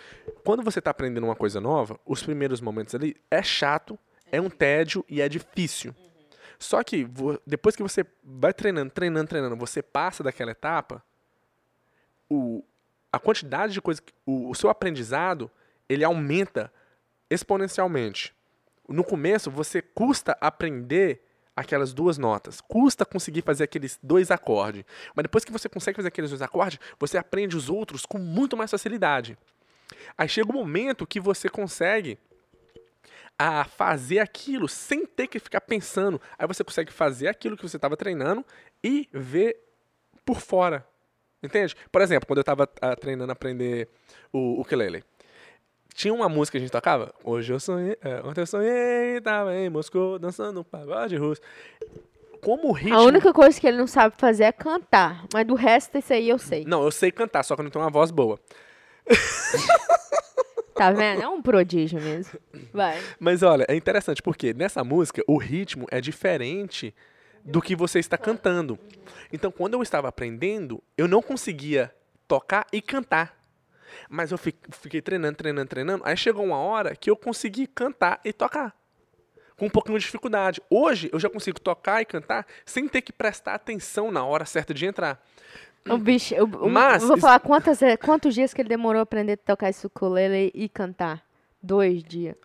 quando 0.45 0.63
você 0.63 0.79
está 0.79 0.91
aprendendo 0.91 1.25
uma 1.25 1.35
coisa 1.35 1.61
nova, 1.61 1.99
os 2.05 2.23
primeiros 2.23 2.61
momentos 2.61 2.95
ali 2.95 3.17
é 3.31 3.43
chato, 3.43 3.99
é 4.31 4.41
um 4.41 4.51
tédio 4.51 5.05
e 5.09 5.21
é 5.21 5.29
difícil. 5.29 5.95
Só 6.59 6.83
que 6.83 7.07
depois 7.47 7.77
que 7.77 7.83
você 7.83 8.05
vai 8.25 8.53
treinando, 8.53 8.91
treinando, 8.91 9.29
treinando, 9.29 9.57
você 9.57 9.83
passa 9.83 10.23
daquela 10.23 10.53
etapa, 10.53 11.03
o, 12.29 12.65
a 13.13 13.19
quantidade 13.19 13.73
de 13.73 13.81
coisa, 13.81 14.01
o, 14.25 14.51
o 14.51 14.55
seu 14.55 14.71
aprendizado, 14.71 15.51
ele 15.89 16.05
aumenta 16.05 16.73
exponencialmente. 17.31 18.35
No 18.89 19.05
começo, 19.05 19.51
você 19.51 19.83
custa 19.83 20.37
aprender 20.41 21.23
aquelas 21.55 21.93
duas 21.93 22.19
notas. 22.19 22.61
Custa 22.61 23.05
conseguir 23.05 23.43
fazer 23.43 23.65
aqueles 23.65 23.99
dois 24.03 24.31
acordes. 24.31 24.85
Mas 25.15 25.25
depois 25.25 25.45
que 25.45 25.53
você 25.53 25.69
consegue 25.69 25.97
fazer 25.97 26.09
aqueles 26.09 26.31
dois 26.31 26.43
acordes, 26.43 26.79
você 26.99 27.17
aprende 27.17 27.57
os 27.57 27.71
outros 27.71 28.05
com 28.05 28.19
muito 28.19 28.57
mais 28.57 28.71
facilidade. 28.71 29.37
Aí 30.17 30.29
chega 30.29 30.51
um 30.51 30.55
momento 30.55 31.07
que 31.07 31.19
você 31.19 31.49
consegue 31.49 32.19
a 33.39 33.65
fazer 33.65 34.19
aquilo 34.19 34.69
sem 34.69 35.05
ter 35.05 35.27
que 35.27 35.39
ficar 35.39 35.61
pensando. 35.61 36.21
Aí 36.39 36.47
você 36.47 36.65
consegue 36.65 36.93
fazer 36.93 37.29
aquilo 37.29 37.57
que 37.57 37.69
você 37.69 37.77
estava 37.77 37.97
treinando 37.97 38.45
e 38.83 39.09
ver 39.13 39.57
por 40.25 40.41
fora. 40.41 40.87
Entende? 41.43 41.77
Por 41.93 42.01
exemplo, 42.01 42.27
quando 42.27 42.39
eu 42.39 42.43
estava 42.43 42.65
uh, 42.65 42.97
treinando 42.99 43.31
a 43.31 43.35
aprender 43.35 43.89
o 44.33 44.61
ukulele. 44.61 45.05
Tinha 45.95 46.13
uma 46.13 46.29
música 46.29 46.53
que 46.53 46.59
a 46.59 46.61
gente 46.61 46.73
tocava. 46.73 47.15
Hoje 47.25 47.53
eu 47.53 47.61
sonhei, 47.61 47.97
é, 48.03 48.21
ontem 48.23 48.43
eu 48.43 48.47
sonhei, 48.47 49.17
estava 49.17 49.55
em 49.55 49.71
Moscou 49.71 50.19
dançando 50.19 50.61
um 50.61 50.65
pagode 50.65 51.17
russo. 51.17 51.41
Como 52.43 52.69
o 52.69 52.73
ritmo... 52.73 52.99
A 52.99 53.03
única 53.03 53.33
coisa 53.33 53.59
que 53.59 53.67
ele 53.67 53.79
não 53.79 53.87
sabe 53.87 54.15
fazer 54.19 54.45
é 54.45 54.53
cantar, 54.53 55.25
mas 55.33 55.47
do 55.47 55.55
resto 55.55 55.97
isso 55.97 56.13
aí 56.13 56.29
eu 56.29 56.39
sei. 56.39 56.65
Não, 56.67 56.85
eu 56.85 56.91
sei 56.91 57.11
cantar, 57.11 57.43
só 57.45 57.55
que 57.55 57.61
eu 57.61 57.65
não 57.65 57.71
tenho 57.71 57.85
uma 57.85 57.91
voz 57.91 58.11
boa. 58.11 58.39
Tá 60.77 60.93
vendo? 60.93 61.23
É 61.23 61.29
um 61.29 61.41
prodígio 61.41 62.01
mesmo. 62.01 62.39
Vai. 62.73 63.03
Mas 63.19 63.43
olha, 63.43 63.65
é 63.69 63.75
interessante 63.75 64.23
porque 64.23 64.53
nessa 64.53 64.85
música 64.85 65.23
o 65.27 65.39
ritmo 65.39 65.87
é 65.91 66.01
diferente 66.01 66.95
do 67.45 67.63
que 67.63 67.75
você 67.77 67.99
está 67.99 68.19
cantando. 68.19 68.79
Então, 69.33 69.51
quando 69.51 69.75
eu 69.75 69.83
estava 69.83 70.09
aprendendo, 70.09 70.83
eu 70.99 71.09
não 71.09 71.23
conseguia 71.23 71.95
tocar 72.29 72.67
e 72.73 72.83
cantar. 72.83 73.37
Mas 74.09 74.33
eu 74.33 74.39
fiquei 74.39 75.01
treinando, 75.01 75.37
treinando, 75.37 75.69
treinando. 75.69 76.03
Aí 76.05 76.17
chegou 76.17 76.45
uma 76.45 76.59
hora 76.59 76.95
que 76.95 77.11
eu 77.11 77.17
consegui 77.17 77.67
cantar 77.67 78.21
e 78.25 78.33
tocar. 78.33 78.75
Com 79.57 79.67
um 79.67 79.71
pouquinho 79.71 79.99
de 79.99 80.05
dificuldade. 80.05 80.61
Hoje 80.69 81.09
eu 81.13 81.19
já 81.19 81.31
consigo 81.31 81.59
tocar 81.59 82.03
e 82.03 82.05
cantar 82.05 82.47
sem 82.65 82.87
ter 82.87 83.01
que 83.01 83.13
prestar 83.13 83.55
atenção 83.55 84.11
na 84.11 84.25
hora 84.25 84.45
certa 84.45 84.75
de 84.75 84.85
entrar. 84.85 85.25
O 85.89 85.99
bicho, 85.99 86.35
eu, 86.35 86.47
Mas, 86.47 87.03
vou 87.03 87.17
falar 87.17 87.39
quantas, 87.41 87.81
é, 87.83 87.97
quantos 87.97 88.35
dias 88.35 88.53
que 88.53 88.61
ele 88.61 88.69
demorou 88.69 89.01
a 89.01 89.03
aprender 89.03 89.33
a 89.33 89.37
tocar 89.37 89.71
esse 89.71 89.87
ukulele 89.87 90.51
e 90.55 90.69
cantar? 90.69 91.25
Dois 91.63 92.03
dias. 92.03 92.37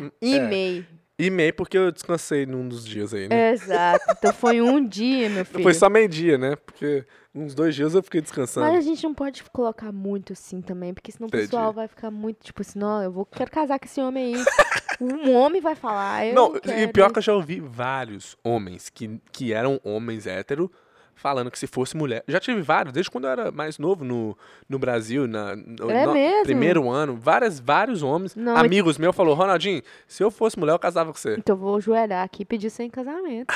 Hum, 0.00 0.10
e 0.20 0.36
é. 0.36 0.46
meio. 0.46 0.86
E 1.16 1.30
meio 1.30 1.54
porque 1.54 1.78
eu 1.78 1.92
descansei 1.92 2.44
num 2.44 2.68
dos 2.68 2.84
dias 2.84 3.14
aí, 3.14 3.28
né? 3.28 3.52
Exato. 3.52 4.04
Então 4.10 4.32
foi 4.32 4.60
um 4.60 4.84
dia, 4.84 5.28
meu 5.28 5.44
filho. 5.46 5.62
Foi 5.62 5.72
só 5.72 5.88
meio 5.88 6.08
dia, 6.08 6.36
né? 6.36 6.56
Porque 6.56 7.04
uns 7.32 7.54
dois 7.54 7.74
dias 7.74 7.94
eu 7.94 8.02
fiquei 8.02 8.20
descansando. 8.20 8.66
Mas 8.66 8.78
a 8.78 8.80
gente 8.80 9.02
não 9.04 9.14
pode 9.14 9.44
colocar 9.44 9.92
muito 9.92 10.32
assim 10.32 10.60
também, 10.60 10.92
porque 10.92 11.12
senão 11.12 11.28
o 11.28 11.30
pessoal 11.30 11.72
vai 11.72 11.86
ficar 11.86 12.10
muito, 12.10 12.44
tipo 12.44 12.62
assim, 12.62 12.80
não, 12.80 13.00
eu 13.00 13.12
vou, 13.12 13.24
quero 13.24 13.50
casar 13.50 13.78
com 13.78 13.86
esse 13.86 14.00
homem 14.00 14.34
aí. 14.34 14.44
um 15.00 15.32
homem 15.34 15.60
vai 15.60 15.76
falar, 15.76 16.26
eu 16.26 16.34
Não, 16.34 16.56
e 16.56 16.88
pior 16.88 17.12
que 17.12 17.18
eu 17.18 17.22
já 17.22 17.32
ouvi 17.32 17.60
vários 17.60 18.36
homens 18.42 18.90
que, 18.90 19.20
que 19.30 19.52
eram 19.52 19.80
homens 19.84 20.26
héteros 20.26 20.68
falando 21.14 21.50
que 21.50 21.58
se 21.58 21.66
fosse 21.66 21.96
mulher. 21.96 22.22
Já 22.28 22.38
tive 22.40 22.60
vários, 22.60 22.92
desde 22.92 23.10
quando 23.10 23.24
eu 23.24 23.30
era 23.30 23.50
mais 23.50 23.78
novo 23.78 24.04
no, 24.04 24.36
no 24.68 24.78
Brasil, 24.78 25.26
na, 25.26 25.56
no, 25.56 25.90
é 25.90 26.06
no 26.06 26.44
primeiro 26.44 26.90
ano, 26.90 27.16
várias, 27.16 27.58
vários 27.60 28.02
homens, 28.02 28.34
Não, 28.34 28.56
amigos 28.56 28.98
meus, 28.98 29.14
falou, 29.14 29.34
Ronaldinho, 29.34 29.82
se 30.06 30.22
eu 30.22 30.30
fosse 30.30 30.58
mulher, 30.58 30.72
eu 30.72 30.78
casava 30.78 31.12
com 31.12 31.18
você. 31.18 31.36
Então 31.38 31.56
eu 31.56 31.60
vou 31.60 31.80
joelhar 31.80 32.24
aqui 32.24 32.42
e 32.42 32.44
pedir 32.44 32.70
sem 32.70 32.90
casamento. 32.90 33.54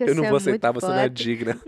eu 0.00 0.14
não 0.14 0.24
vou 0.24 0.34
é 0.34 0.36
aceitar, 0.36 0.72
você 0.72 0.86
não 0.86 0.98
é 0.98 1.08
digna. 1.08 1.58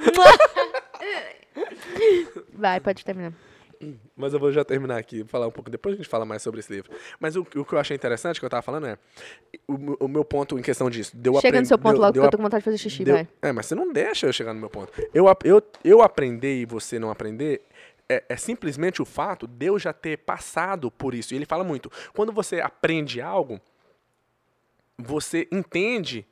Vai, 2.53 2.81
pode 2.81 3.05
terminar. 3.05 3.33
Mas 4.17 4.33
eu 4.33 4.41
vou 4.41 4.51
já 4.51 4.65
terminar 4.65 4.99
aqui, 4.99 5.25
falar 5.25 5.47
um 5.47 5.51
pouco, 5.51 5.71
depois 5.71 5.95
a 5.95 5.97
gente 5.97 6.09
fala 6.09 6.25
mais 6.25 6.43
sobre 6.43 6.61
esse 6.61 6.73
livro. 6.73 6.91
Mas 7.19 7.37
o, 7.37 7.43
o 7.43 7.65
que 7.65 7.73
eu 7.73 7.79
achei 7.79 7.95
interessante, 7.95 8.41
que 8.41 8.47
eu 8.47 8.51
tava 8.51 8.63
falando 8.63 8.87
é, 8.87 8.99
o, 9.67 10.05
o 10.05 10.09
meu 10.09 10.25
ponto 10.25 10.59
em 10.59 10.63
questão 10.63 10.91
disso, 10.91 11.17
deu 11.17 11.41
Chega 11.41 11.61
no 11.61 11.67
seu 11.67 11.79
ponto 11.79 11.95
deu, 11.95 12.01
logo, 12.01 12.13
deu, 12.13 12.23
que 12.23 12.27
eu 12.27 12.31
tô 12.31 12.37
com 12.37 12.43
vontade 12.43 12.63
de 12.63 12.65
fazer 12.65 12.79
xixi, 12.79 13.05
vai. 13.05 13.29
É, 13.43 13.53
mas 13.53 13.67
você 13.67 13.75
não 13.75 13.93
deixa 13.93 14.27
eu 14.27 14.33
chegar 14.33 14.53
no 14.53 14.61
meu 14.61 14.71
ponto. 14.71 14.93
Eu, 15.15 15.27
eu, 15.45 15.63
eu 15.85 16.03
aprender 16.03 16.61
e 16.61 16.65
você 16.65 16.99
não 16.99 17.11
aprender, 17.11 17.63
é, 18.09 18.25
é, 18.29 18.37
simplesmente 18.37 19.03
o 19.03 19.05
fato 19.05 19.47
de 19.47 19.67
eu 19.67 19.79
já 19.79 19.93
ter 19.93 20.19
passado 20.19 20.91
por 20.91 21.15
isso. 21.15 21.35
E 21.35 21.37
ele 21.37 21.47
fala 21.47 21.63
muito, 21.63 21.91
quando 22.15 22.33
você 22.33 22.61
aprende 22.61 23.21
algo, 23.21 23.61
você 24.99 25.47
entende 25.53 26.27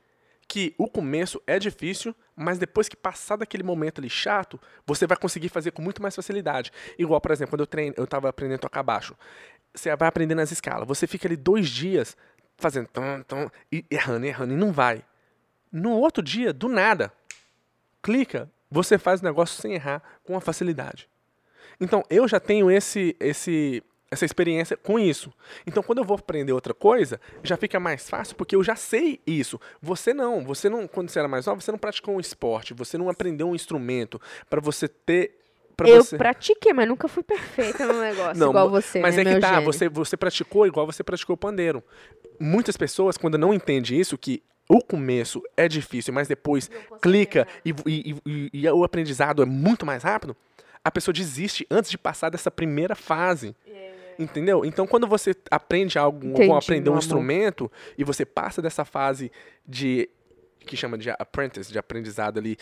que 0.48 0.74
o 0.78 0.88
começo 0.88 1.42
é 1.46 1.58
difícil, 1.58 2.14
mas 2.34 2.58
depois 2.58 2.88
que 2.88 2.96
passar 2.96 3.36
daquele 3.36 3.62
momento 3.62 4.00
ali 4.00 4.08
chato, 4.08 4.60
você 4.86 5.06
vai 5.06 5.16
conseguir 5.16 5.48
fazer 5.48 5.72
com 5.72 5.82
muito 5.82 6.00
mais 6.00 6.14
facilidade. 6.14 6.72
Igual, 6.98 7.20
por 7.20 7.32
exemplo, 7.32 7.50
quando 7.50 7.60
eu 7.60 7.66
treino, 7.66 7.94
eu 7.96 8.04
estava 8.04 8.28
aprendendo 8.28 8.56
a 8.56 8.60
tocar 8.60 8.82
baixo. 8.82 9.16
Você 9.74 9.94
vai 9.96 10.08
aprendendo 10.08 10.40
as 10.40 10.52
escalas. 10.52 10.86
Você 10.86 11.06
fica 11.06 11.26
ali 11.26 11.36
dois 11.36 11.68
dias 11.68 12.16
fazendo 12.56 12.88
tom, 12.88 13.22
tom, 13.22 13.50
e 13.70 13.84
errando, 13.90 14.26
errando, 14.26 14.52
e 14.54 14.56
não 14.56 14.72
vai. 14.72 15.04
No 15.70 15.92
outro 15.92 16.22
dia, 16.22 16.52
do 16.52 16.68
nada, 16.68 17.12
clica, 18.02 18.50
você 18.70 18.96
faz 18.98 19.20
o 19.20 19.24
negócio 19.24 19.60
sem 19.60 19.74
errar, 19.74 20.02
com 20.24 20.32
uma 20.34 20.40
facilidade. 20.40 21.08
Então, 21.80 22.02
eu 22.08 22.26
já 22.26 22.40
tenho 22.40 22.70
esse, 22.70 23.14
esse 23.20 23.82
essa 24.16 24.24
experiência 24.24 24.76
com 24.76 24.98
isso. 24.98 25.32
Então, 25.66 25.82
quando 25.82 25.98
eu 25.98 26.04
vou 26.04 26.16
aprender 26.16 26.52
outra 26.52 26.74
coisa, 26.74 27.20
já 27.42 27.56
fica 27.56 27.78
mais 27.78 28.08
fácil 28.08 28.34
porque 28.36 28.56
eu 28.56 28.64
já 28.64 28.74
sei 28.74 29.20
isso. 29.26 29.60
Você 29.80 30.12
não, 30.12 30.44
você 30.44 30.68
não, 30.68 30.88
quando 30.88 31.08
você 31.08 31.18
era 31.18 31.28
mais 31.28 31.46
nova, 31.46 31.60
você 31.60 31.70
não 31.70 31.78
praticou 31.78 32.16
um 32.16 32.20
esporte, 32.20 32.74
você 32.74 32.98
não 32.98 33.08
aprendeu 33.08 33.48
um 33.48 33.54
instrumento 33.54 34.20
para 34.50 34.60
você 34.60 34.88
ter 34.88 35.40
eu 35.84 36.02
você... 36.02 36.16
pratiquei, 36.16 36.72
mas 36.72 36.88
nunca 36.88 37.06
fui 37.06 37.22
perfeita 37.22 37.84
no 37.86 38.00
negócio, 38.00 38.38
não, 38.38 38.48
igual 38.48 38.70
você. 38.70 38.98
Mas 38.98 39.16
né, 39.16 39.22
é 39.22 39.34
que 39.34 39.40
tá, 39.40 39.60
você, 39.60 39.90
você 39.90 40.16
praticou 40.16 40.66
igual 40.66 40.86
você 40.86 41.04
praticou 41.04 41.34
o 41.34 41.36
pandeiro. 41.36 41.84
Muitas 42.40 42.78
pessoas, 42.78 43.18
quando 43.18 43.36
não 43.36 43.52
entendem 43.52 44.00
isso, 44.00 44.16
que 44.16 44.42
o 44.68 44.82
começo 44.82 45.42
é 45.56 45.68
difícil, 45.68 46.14
mas 46.14 46.28
depois 46.28 46.70
clica 47.02 47.46
e, 47.64 47.74
e, 47.86 48.16
e, 48.26 48.50
e, 48.52 48.68
o 48.70 48.84
aprendizado 48.84 49.42
é 49.42 49.44
muito 49.44 49.84
mais 49.84 50.02
rápido, 50.02 50.34
a 50.82 50.90
pessoa 50.90 51.12
desiste 51.12 51.66
antes 51.70 51.90
de 51.90 51.98
passar 51.98 52.30
dessa 52.30 52.50
primeira 52.50 52.94
fase. 52.94 53.54
Yeah. 53.66 53.85
Entendeu? 54.18 54.64
Então, 54.64 54.86
quando 54.86 55.06
você 55.06 55.34
aprende 55.50 55.98
algo, 55.98 56.26
Entendi, 56.26 56.50
ou 56.50 56.56
aprender 56.56 56.90
um 56.90 56.98
instrumento, 56.98 57.70
e 57.96 58.04
você 58.04 58.24
passa 58.24 58.62
dessa 58.62 58.84
fase 58.84 59.30
de. 59.66 60.08
que 60.60 60.76
chama 60.76 60.96
de 60.98 61.10
apprentice, 61.10 61.72
de 61.72 61.78
aprendizado 61.78 62.38
ali, 62.38 62.56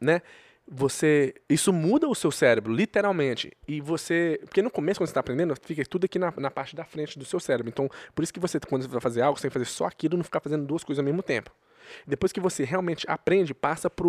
né? 0.00 0.22
Você. 0.66 1.34
Isso 1.48 1.72
muda 1.72 2.06
o 2.06 2.14
seu 2.14 2.30
cérebro, 2.30 2.72
literalmente. 2.72 3.52
E 3.66 3.80
você. 3.80 4.38
Porque 4.42 4.60
no 4.60 4.70
começo, 4.70 5.00
quando 5.00 5.06
você 5.06 5.12
está 5.12 5.20
aprendendo, 5.20 5.54
fica 5.62 5.82
tudo 5.84 6.04
aqui 6.04 6.18
na, 6.18 6.32
na 6.36 6.50
parte 6.50 6.76
da 6.76 6.84
frente 6.84 7.18
do 7.18 7.24
seu 7.24 7.40
cérebro. 7.40 7.70
Então, 7.70 7.88
por 8.14 8.22
isso 8.22 8.32
que 8.32 8.40
você, 8.40 8.60
quando 8.60 8.82
você 8.82 8.88
vai 8.88 9.00
fazer 9.00 9.22
algo, 9.22 9.38
você 9.38 9.42
tem 9.42 9.50
que 9.50 9.58
fazer 9.58 9.64
só 9.64 9.86
aquilo 9.86 10.14
e 10.14 10.16
não 10.18 10.24
ficar 10.24 10.40
fazendo 10.40 10.66
duas 10.66 10.84
coisas 10.84 10.98
ao 10.98 11.04
mesmo 11.04 11.22
tempo. 11.22 11.50
Depois 12.06 12.32
que 12.32 12.40
você 12.40 12.64
realmente 12.64 13.06
aprende, 13.08 13.54
passa 13.54 13.88
para 13.88 14.06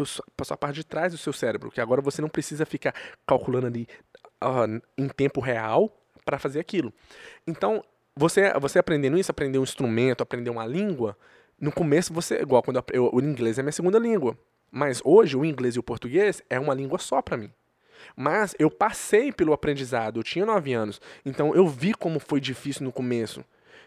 a 0.00 0.44
sua 0.44 0.56
parte 0.56 0.76
de 0.76 0.84
trás 0.84 1.12
do 1.12 1.18
seu 1.18 1.32
cérebro, 1.32 1.70
que 1.70 1.80
agora 1.80 2.00
você 2.00 2.22
não 2.22 2.28
precisa 2.28 2.64
ficar 2.64 2.94
calculando 3.26 3.66
ali 3.66 3.86
uh, 4.42 4.80
em 4.96 5.08
tempo 5.08 5.40
real 5.40 5.94
para 6.28 6.38
fazer 6.38 6.60
aquilo. 6.60 6.92
Então, 7.46 7.82
você, 8.14 8.52
você 8.60 8.78
aprendendo 8.78 9.16
isso, 9.16 9.30
aprender 9.30 9.58
um 9.58 9.62
instrumento, 9.62 10.20
aprender 10.20 10.50
uma 10.50 10.66
língua, 10.66 11.16
no 11.58 11.72
começo 11.72 12.12
você, 12.12 12.42
igual 12.42 12.62
quando 12.62 12.84
eu, 12.92 13.08
o 13.10 13.18
inglês 13.18 13.58
é 13.58 13.62
minha 13.62 13.72
segunda 13.72 13.98
língua, 13.98 14.36
mas 14.70 15.00
hoje 15.02 15.38
o 15.38 15.44
inglês 15.44 15.74
e 15.74 15.78
o 15.78 15.82
português 15.82 16.42
é 16.50 16.60
uma 16.60 16.74
língua 16.74 16.98
só 16.98 17.22
para 17.22 17.38
mim. 17.38 17.50
Mas 18.14 18.54
eu 18.58 18.70
passei 18.70 19.32
pelo 19.32 19.54
aprendizado, 19.54 20.20
eu 20.20 20.22
tinha 20.22 20.44
nove 20.44 20.74
anos, 20.74 21.00
então 21.24 21.54
eu 21.54 21.66
vi 21.66 21.94
como 21.94 22.20
foi 22.20 22.42
difícil 22.42 22.84
no 22.84 22.92
começo. 22.92 23.42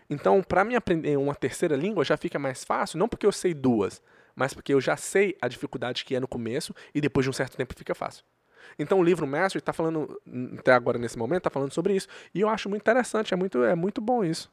Então, 0.10 0.41
para 0.41 0.65
mim 0.65 0.73
aprender 0.73 1.17
uma 1.17 1.36
terceira 1.36 1.75
língua 1.75 2.04
já 2.04 2.17
fica 2.17 2.39
mais 2.39 2.63
fácil, 2.63 2.97
não 2.97 3.08
porque 3.08 3.25
eu 3.25 3.32
sei 3.32 3.54
duas, 3.54 4.01
mas 4.36 4.51
porque 4.51 4.73
eu 4.73 4.82
já 4.82 4.97
sei 4.97 5.38
a 5.39 5.47
dificuldade 5.47 6.04
que 6.04 6.15
é 6.15 6.19
no 6.19 6.27
começo 6.27 6.73
e 6.95 6.99
depois 6.99 7.23
de 7.23 7.30
um 7.30 7.34
certo 7.34 7.56
tempo 7.56 7.75
fica 7.77 7.93
fácil. 7.93 8.23
Então 8.80 9.00
o 9.00 9.04
livro 9.04 9.26
Mastery 9.28 9.60
está 9.62 9.74
falando, 9.74 10.19
até 10.60 10.74
agora 10.74 10.97
nesse 10.97 11.17
momento, 11.17 11.39
está 11.39 11.50
falando 11.50 11.74
sobre 11.74 11.95
isso. 11.95 12.08
E 12.34 12.41
eu 12.41 12.50
acho 12.50 12.69
muito 12.69 12.82
interessante, 12.82 13.34
é 13.34 13.38
muito, 13.38 13.63
é 13.63 13.76
muito 13.76 14.02
bom 14.02 14.24
isso. 14.24 14.52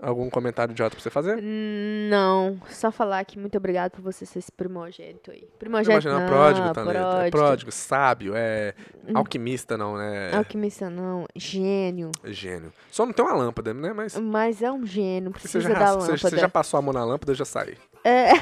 Algum 0.00 0.30
comentário 0.30 0.70
idiota 0.70 0.94
pra 0.94 1.02
você 1.02 1.10
fazer? 1.10 1.42
Não, 1.42 2.56
só 2.68 2.88
falar 2.92 3.24
que 3.24 3.36
muito 3.36 3.58
obrigado 3.58 3.90
por 3.90 4.00
você 4.00 4.24
ser 4.24 4.38
esse 4.38 4.52
primogênito 4.52 5.32
aí. 5.32 5.48
Primogênito 5.58 6.06
Imagina, 6.06 6.20
não, 6.20 6.26
pródigo 6.28 6.72
também. 6.72 6.96
É 6.96 7.00
pródigo. 7.00 7.36
pródigo, 7.36 7.72
sábio, 7.72 8.32
é 8.36 8.74
alquimista 9.12 9.76
não, 9.76 9.96
né? 9.96 10.32
Alquimista 10.36 10.88
não, 10.88 11.26
gênio. 11.34 12.12
Gênio. 12.26 12.72
Só 12.92 13.04
não 13.04 13.12
tem 13.12 13.24
uma 13.24 13.34
lâmpada, 13.34 13.74
né? 13.74 13.92
Mas 13.92 14.16
Mas 14.16 14.62
é 14.62 14.70
um 14.70 14.86
gênio, 14.86 15.32
você 15.32 15.40
precisa 15.40 15.68
já, 15.68 15.74
da 15.76 15.86
você- 15.94 15.98
lâmpada. 16.12 16.30
você 16.30 16.38
já 16.38 16.48
passou 16.48 16.78
a 16.78 16.82
mão 16.82 16.92
na 16.92 17.04
lâmpada, 17.04 17.34
já 17.34 17.44
sai. 17.44 17.76
É. 18.04 18.30